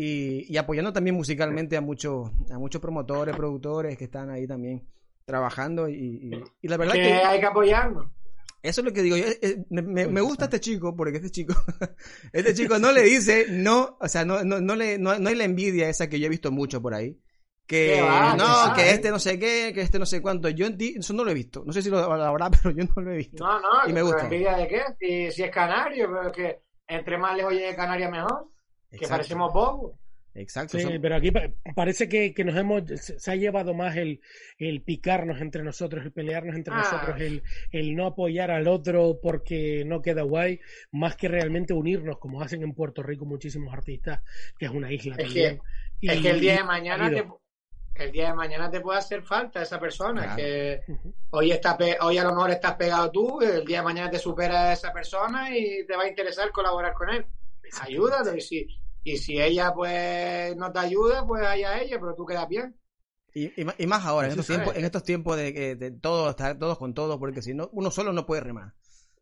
[0.00, 4.86] y, y apoyando también musicalmente a muchos, a muchos promotores, productores que están ahí también
[5.24, 8.06] trabajando y, y- y la verdad Que que hay que apoyarnos.
[8.62, 9.16] eso es lo que digo.
[9.16, 11.54] yo, eh, eh, me, me- me gusta este chico porque este chico,
[12.32, 15.34] este chico no le dice no, o sea, no, no, no le, no, no hay
[15.34, 17.18] la envidia esa que yo he visto mucho por ahí.
[17.66, 18.90] Que va, no, que eh.
[18.92, 20.48] este no sé qué, que este no sé cuánto.
[20.48, 21.64] Yo en ti, eso no lo he visto.
[21.66, 23.44] No sé si lo habrá, pero yo no lo he visto.
[23.44, 24.22] No, no, Y me gusta.
[24.24, 24.80] envidia de qué?
[24.98, 28.46] Si, si es canario, pero que entre más lejos llegue Canaria mejor.
[28.90, 29.92] Que parecemos bobos.
[30.34, 30.78] Exacto.
[30.78, 34.20] Sí, son- pero aquí pa- parece que, que nos hemos, se ha llevado más el,
[34.58, 36.78] el picarnos entre nosotros, el pelearnos entre Ah.
[36.78, 40.60] nosotros, el, el no apoyar al otro porque no queda guay,
[40.92, 44.20] más que realmente unirnos, como hacen en Puerto Rico muchísimos artistas,
[44.58, 45.60] que es una isla Es también.
[46.00, 47.26] Es Y- que el día de mañana te,
[48.04, 50.22] el día de mañana te puede hacer falta esa persona.
[50.22, 50.36] Claro.
[50.36, 50.80] Que
[51.30, 54.20] hoy está pe- hoy a lo mejor estás pegado tú, el día de mañana te
[54.20, 57.26] supera esa persona y te va a interesar colaborar con él.
[57.80, 58.66] Ayúdalo y si
[59.04, 62.76] y si ella pues no te ayuda, pues allá ella, pero tú quedas bien.
[63.34, 66.76] Y, más ahora, en estos tiempos, en estos tiempos de que de todos, estar todos
[66.78, 68.74] con todos, porque si no, uno solo no puede remar.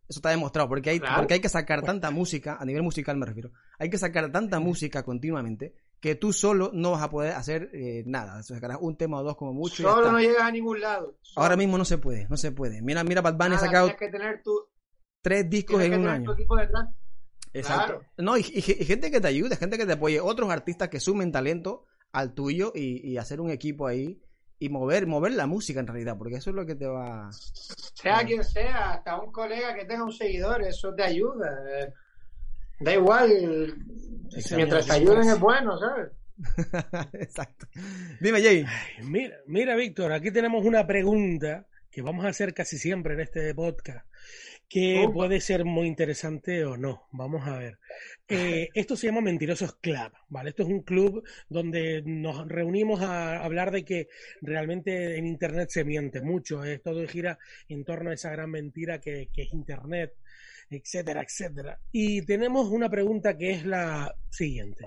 [0.09, 1.17] Eso está demostrado, porque hay, Claro.
[1.17, 4.61] porque hay que sacar tanta música, a nivel musical me refiero, hay que sacar tanta
[4.61, 8.43] música continuamente que tú solo no vas a poder hacer eh, nada.
[8.43, 9.83] Sacarás un tema o dos como mucho.
[9.83, 11.19] Solo no llegas a ningún lado.
[11.23, 11.43] Solo.
[11.43, 12.81] Ahora mismo no se puede, no se puede.
[12.83, 14.69] Mira, mira, Bad Bunny ha sacado tienes que tener tu,
[15.21, 16.33] tres discos en que un tener tu año.
[16.35, 16.89] equipo detrás.
[17.59, 17.99] Exacto.
[17.99, 18.05] Claro.
[18.19, 21.01] No, y, y- y gente que te ayude, gente que te apoye, otros artistas que
[21.01, 24.21] sumen talento al tuyo y, y hacer un equipo ahí
[24.59, 27.29] y mover, mover la música en realidad, porque eso es lo que te va.
[27.33, 31.49] Sea quien sea, hasta un colega que tenga un seguidor, eso te ayuda.
[31.81, 31.93] Eh,
[32.79, 33.75] Da igual,
[34.35, 34.57] Exacto.
[34.57, 36.13] mientras te ayuden es bueno, ¿sabes?
[37.15, 37.67] Exacto.
[38.21, 38.67] Dime, Jay.
[39.03, 43.55] Mira, mira, Víctor, aquí tenemos una pregunta que vamos a hacer casi siempre en este
[43.55, 44.07] podcast,
[44.69, 45.13] que Opa.
[45.13, 47.07] puede ser muy interesante o no.
[47.13, 47.79] Vamos a ver.
[48.29, 50.51] Eh, esto se llama Mentirosos Club, ¿vale?
[50.51, 54.09] Esto es un club donde nos reunimos a hablar de que
[54.41, 56.79] realmente en Internet se miente mucho, ¿eh?
[56.79, 57.39] todo gira
[57.69, 60.15] en torno a esa gran mentira que, que es Internet,
[60.71, 61.79] etcétera, etcétera.
[61.93, 64.87] Y tenemos una pregunta que es la siguiente.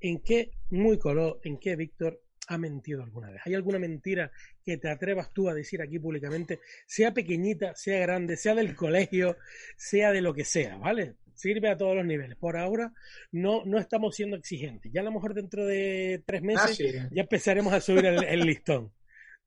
[0.00, 3.40] ¿En qué, muy color, en qué, Víctor, ha mentido alguna vez?
[3.44, 4.30] ¿Hay alguna mentira
[4.64, 9.36] que te atrevas tú a decir aquí públicamente, sea pequeñita, sea grande, sea del colegio,
[9.76, 11.16] sea de lo que sea, ¿vale?
[11.34, 12.36] Sirve a todos los niveles.
[12.36, 12.92] Por ahora
[13.32, 14.90] no, no estamos siendo exigentes.
[14.92, 16.84] Ya a lo mejor dentro de tres Ah, meses sí.
[17.10, 18.92] ya empezaremos a subir el, el listón.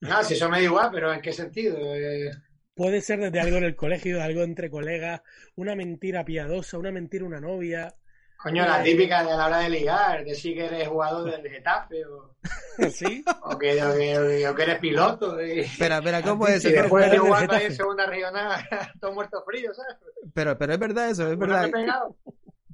[0.02, 1.76] Ah, sí, eso me da igual, pero ¿en qué sentido?
[1.94, 2.30] Eh,
[2.74, 5.22] puede ser desde algo en el colegio, algo entre colegas,
[5.56, 7.94] una mentira piadosa, una mentira una novia.
[8.42, 12.34] Coño, la típica de la hora de ligar, decir que eres jugador del Getafe o,
[12.90, 13.24] ¿Sí?
[13.42, 15.40] o que, o que- o que eres piloto.
[15.44, 16.82] Y, Espera, espera, ¿cómo puede Sí, y ser?
[16.82, 18.68] después de jugando ahí en segunda regional,
[19.00, 19.96] todo muerto frío, ¿sabes?
[20.34, 21.70] Pero, pero es verdad eso, es verdad.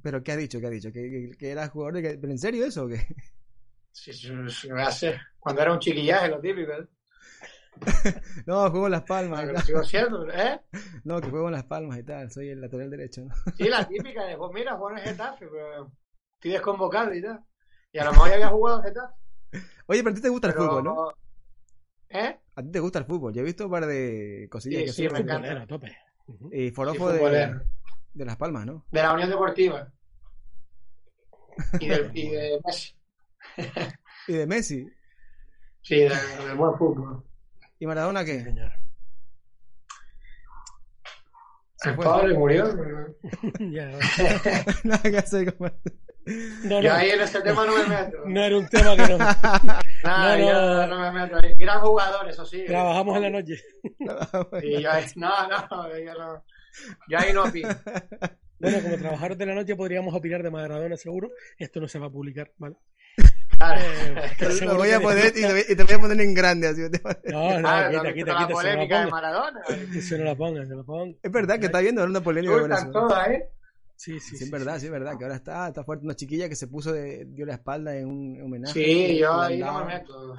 [0.01, 0.59] Pero ¿qué ha dicho?
[0.59, 0.91] ¿Qué ha dicho?
[0.91, 2.01] ¿Que, que, que era jugador de...
[2.01, 3.05] que- ¿Pero en serio eso o qué?
[3.91, 5.19] Sí, sí, sí, me hace.
[5.39, 6.71] Cuando era un chiquillaje, lo típico.
[6.71, 6.87] ¿eh?
[8.45, 9.39] No, juego en Las Palmas.
[9.41, 9.63] y Pero tal.
[9.65, 10.61] sigo siendo, ¿eh?
[11.03, 12.31] No, que juego en Las Palmas y tal.
[12.31, 13.25] Soy el lateral derecho.
[13.25, 13.33] ¿no?
[13.57, 15.91] Sí, la típica de, pues mira, juego en Getafe, pero
[16.35, 17.39] estoy desconvocado y tal.
[17.91, 19.13] Y a lo mejor ya había jugado en Getafe.
[19.87, 21.09] Oye, pero a ti te gusta el fútbol, ¿no?
[22.09, 22.39] ¿Eh?
[22.55, 23.33] A ti te gusta el fútbol.
[23.33, 25.65] Yo he visto un par de cosillas Sí, que sí, me encanta.
[25.67, 25.95] Tope.
[26.51, 27.59] Y Sí, forofo de,
[28.13, 28.85] de Las Palmas, ¿no?
[28.91, 29.91] De la Unión Deportiva.
[31.79, 32.95] Y del, y de Messi.
[34.27, 34.87] Y de Messi.
[35.81, 36.11] Sí, del,
[36.45, 37.23] del buen fútbol.
[37.79, 38.43] ¿Y Maradona qué?
[38.43, 38.71] señor.
[41.77, 42.05] Se El fue.
[42.05, 42.65] padre murió.
[43.71, 43.91] Ya,
[44.83, 45.73] Nada que hacer con-
[46.63, 48.17] no, Yo no, ahí en ese tema no me meto.
[48.25, 49.17] no era un tema que
[50.03, 50.87] Nada, no, yo no.
[50.87, 51.55] no me meto ahí.
[51.57, 52.65] Gran jugador, eso sí.
[52.67, 53.55] trabajamos en la noche.
[54.61, 56.45] Y yo ahí, no, no, yo no.
[57.07, 57.69] Yo ahí no opino.
[58.59, 61.31] Bueno, como trabajadores de la noche podríamos opinar de Maradona seguro.
[61.57, 62.75] Esto no se va a publicar, ¿vale?
[63.57, 63.81] Claro.
[63.81, 66.21] Eh, Lo seguro voy a que- poner y, lo voy- y te voy a poner
[66.21, 66.67] en grande.
[66.67, 66.81] Así.
[66.81, 69.11] No, no, Claro, quita, ¿no quita, la quita, se lo polémica de.
[69.11, 69.61] Maradona.
[70.01, 71.17] Se no la ponga, se la ponga.
[71.21, 72.91] Es verdad que está viendo una polémica eso.
[72.91, 73.49] todas, ¿eh?
[73.95, 74.43] Sí, sí, Sí, sí.
[74.45, 75.17] es verdad, sí, es verdad.
[75.17, 78.07] Que ahora está, está fuerte una chiquilla que se puso de, dio la espalda en
[78.07, 78.73] un homenaje.
[78.73, 80.35] Sí, yo ahí no me meto.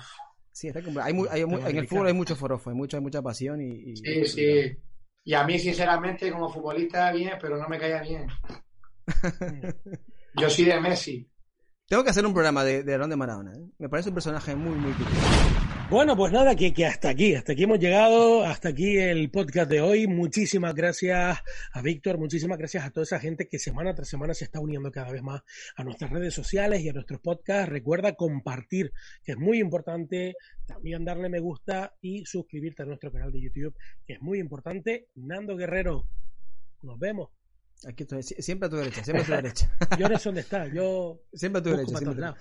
[0.53, 3.21] Sí, está hay hay Está en el fútbol hay mucho forofo, hay mucha, hay mucha
[3.23, 4.77] pasión y, y- Sí, sí.
[5.25, 8.27] Y a mí, sinceramente, como futbolista, bien, pero no me caía bien.
[10.37, 11.30] Yo soy de Messi.
[11.91, 13.53] Tengo que hacer un programa de, de de Maradona.
[13.53, 13.67] ¿eh?
[13.81, 14.95] Me parece un personaje muy, muy.
[15.91, 19.81] Bueno, pues nada, que hasta aquí, hasta aquí hemos llegado, hasta aquí el podcast de
[19.81, 20.07] hoy.
[20.07, 21.41] Muchísimas gracias
[21.73, 24.93] a Víctor, muchísimas gracias a toda esa gente que semana tras semana se está uniendo
[24.93, 25.43] cada vez más
[25.75, 27.69] a nuestras redes sociales y a nuestros podcasts.
[27.69, 28.93] Recuerda compartir,
[29.25, 30.37] que es muy importante,
[30.67, 33.75] también darle me gusta y suscribirte a nuestro canal de YouTube,
[34.07, 35.09] que es muy importante.
[35.17, 36.07] Nando Guerrero,
[36.83, 37.40] nos vemos.
[37.89, 39.71] Aquí estoy, sie- siempre a tu derecha, siempre a tu derecha.
[39.99, 41.97] Yo no sé dónde está, yo Siempre a tu derecha.
[41.99, 42.39] siempre a tu-.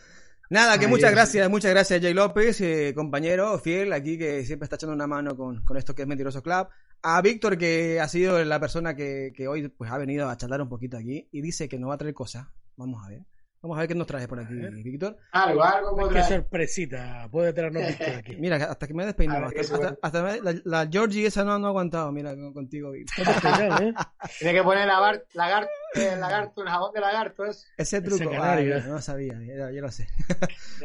[0.50, 4.76] Nada, que muchas gracias, muchas gracias Jay López, eh, compañero fiel aquí que siempre está
[4.78, 6.68] echando una mano con, con esto que es Mentiroso Club.
[7.04, 10.62] A Víctor que ha sido la persona que, que hoy pues ha venido a charlar
[10.62, 12.48] un poquito aquí y dice que nos va a traer cosas.
[12.76, 13.22] Vamos a ver.
[13.62, 14.54] Vamos a ver qué nos trae por aquí.
[14.54, 15.18] Víctor.
[15.34, 18.36] Algo, algo Qué sorpresita puede traernos Víctor aquí.
[18.38, 19.50] Mira, hasta que me he despeinado.
[19.50, 22.34] ver, Hasta, qué hasta- hasta me- la, la Georgie esa no, no ha aguantado, mira,
[22.36, 23.26] con- contigo, Víctor.
[23.26, 23.94] ¿Cómo te llamas, eh?
[24.40, 27.46] Tiene que poner lagar- lagarto, eh, lagarto, el jabón de lagarto.
[27.46, 28.84] Es, Ese truco, canario, ah, eh.
[28.88, 30.08] no lo sabía, ya, ya lo sé.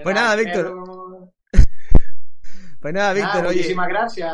[0.02, 0.64] Pues nada, Víctor.
[0.64, 1.32] Pero-
[2.80, 4.32] Pues nada, Víctor, Nada, oye, muchísimas gracias.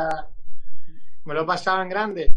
[1.24, 2.36] Me lo he pasado en grande.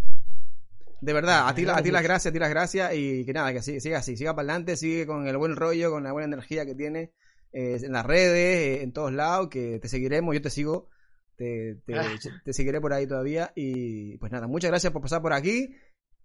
[1.04, 3.52] De verdad, a ti, a ti las gracias, a ti las gracias y que nada,
[3.52, 6.28] que siga, siga así, siga para adelante, sigue con el buen rollo, con la buena
[6.28, 7.12] energía que tiene
[7.52, 10.88] eh, en las redes, eh, en todos lados, que te seguiremos, yo te sigo,
[11.36, 11.94] te, te,
[12.46, 15.76] te seguiré por ahí todavía y pues nada, muchas gracias por pasar por aquí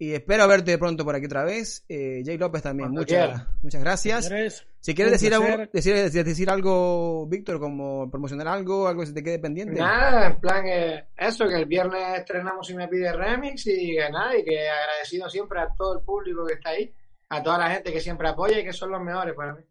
[0.01, 1.85] y espero verte pronto por aquí otra vez.
[1.89, 3.49] Eh, Jay López también, Cuando muchas, quiera.
[3.63, 4.25] muchas gracias.
[4.27, 5.95] Señores, Si quieres decir algo, decir,
[6.25, 9.81] decir algo, Víctor, como promocionar algo, algo que se te quede pendiente.
[9.81, 14.09] Nada, en plan, eh, eso, que el viernes estrenamos y me pide remix y que
[14.11, 16.93] nada, y que agradecido siempre a todo el público que está ahí,
[17.31, 19.63] a toda la gente que siempre apoya y que son los mejores para mí.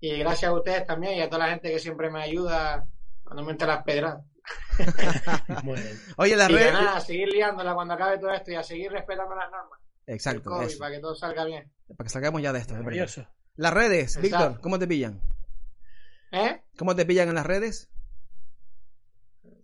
[0.00, 2.86] Y gracias a ustedes también y a toda la gente que siempre me ayuda
[3.24, 4.24] cuando me entra las pedradas.
[5.64, 6.00] Muy bien.
[6.16, 9.34] Oye, las Y nada, a seguir liándola cuando acabe todo esto y a seguir respetando
[9.34, 11.70] las normas Exacto, COVID eso, para que todo salga bien.
[11.96, 12.74] para que salgamos ya de esto.
[12.74, 13.26] Maravilloso.
[13.56, 14.22] Las redes, Exacto.
[14.22, 15.20] Víctor, ¿cómo te pillan?
[16.32, 16.62] ¿Eh?
[16.78, 17.90] ¿Cómo te pillan en las redes?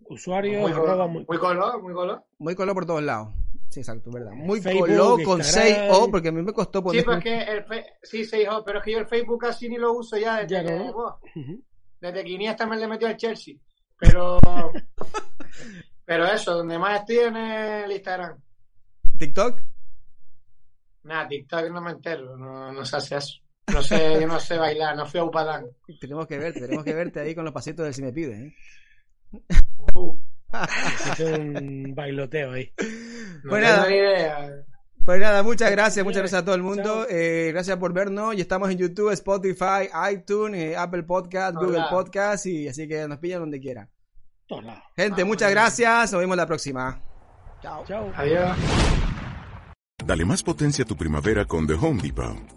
[0.09, 2.23] Usuario, Muy, color, muy- muy color, muy color.
[2.39, 3.29] Muy color por todos lados.
[3.69, 4.31] Sí, exacto, verdad.
[4.31, 5.89] Muy Facebook, color con Instagram.
[5.91, 7.05] 6O, porque a mí me costó Sí, poner.
[7.05, 9.75] pues que el fe- sí, sí, hijo, pero es que yo el Facebook casi ni
[9.77, 10.93] lo uso ya desde Ya no.
[10.93, 11.61] buah, Ujú.
[11.99, 13.55] desde que Iniesta me le metió al Chelsea.
[13.99, 14.39] Pero,
[16.05, 18.39] pero eso, donde más estoy en el Instagram.
[19.17, 19.61] TikTok.
[21.03, 23.39] Nada, TikTok no me entero, no, no se hace eso.
[23.73, 25.65] No sé, yo no sé bailar, no fui a Upadán.
[25.99, 28.47] Tenemos que verte, tenemos que verte ahí con los pasitos del Si Me Pide.
[28.47, 28.55] ¿eh?
[29.93, 30.17] Uh,
[31.25, 32.71] un bailoteo ahí.
[33.43, 34.49] no Pues tengo ni idea.
[35.07, 37.07] Pues nada, muchas gracias, muchas gracias a todo el mundo.
[37.09, 38.35] Eh, gracias por vernos.
[38.35, 41.65] Y estamos en YouTube, Spotify, iTunes, eh, Apple Podcast, Hola.
[41.65, 42.45] Google Podcast.
[42.45, 43.89] Y así que nos pillan donde quieran.
[44.49, 44.83] Lados.
[44.97, 45.61] Gente, muchas bueno.
[45.61, 46.11] gracias.
[46.11, 47.01] Nos vemos la próxima.
[47.61, 47.85] Chao.
[47.87, 48.11] Chao.
[48.17, 48.57] Adiós.
[50.05, 52.56] Dale más potencia a tu primavera con The Home Depot.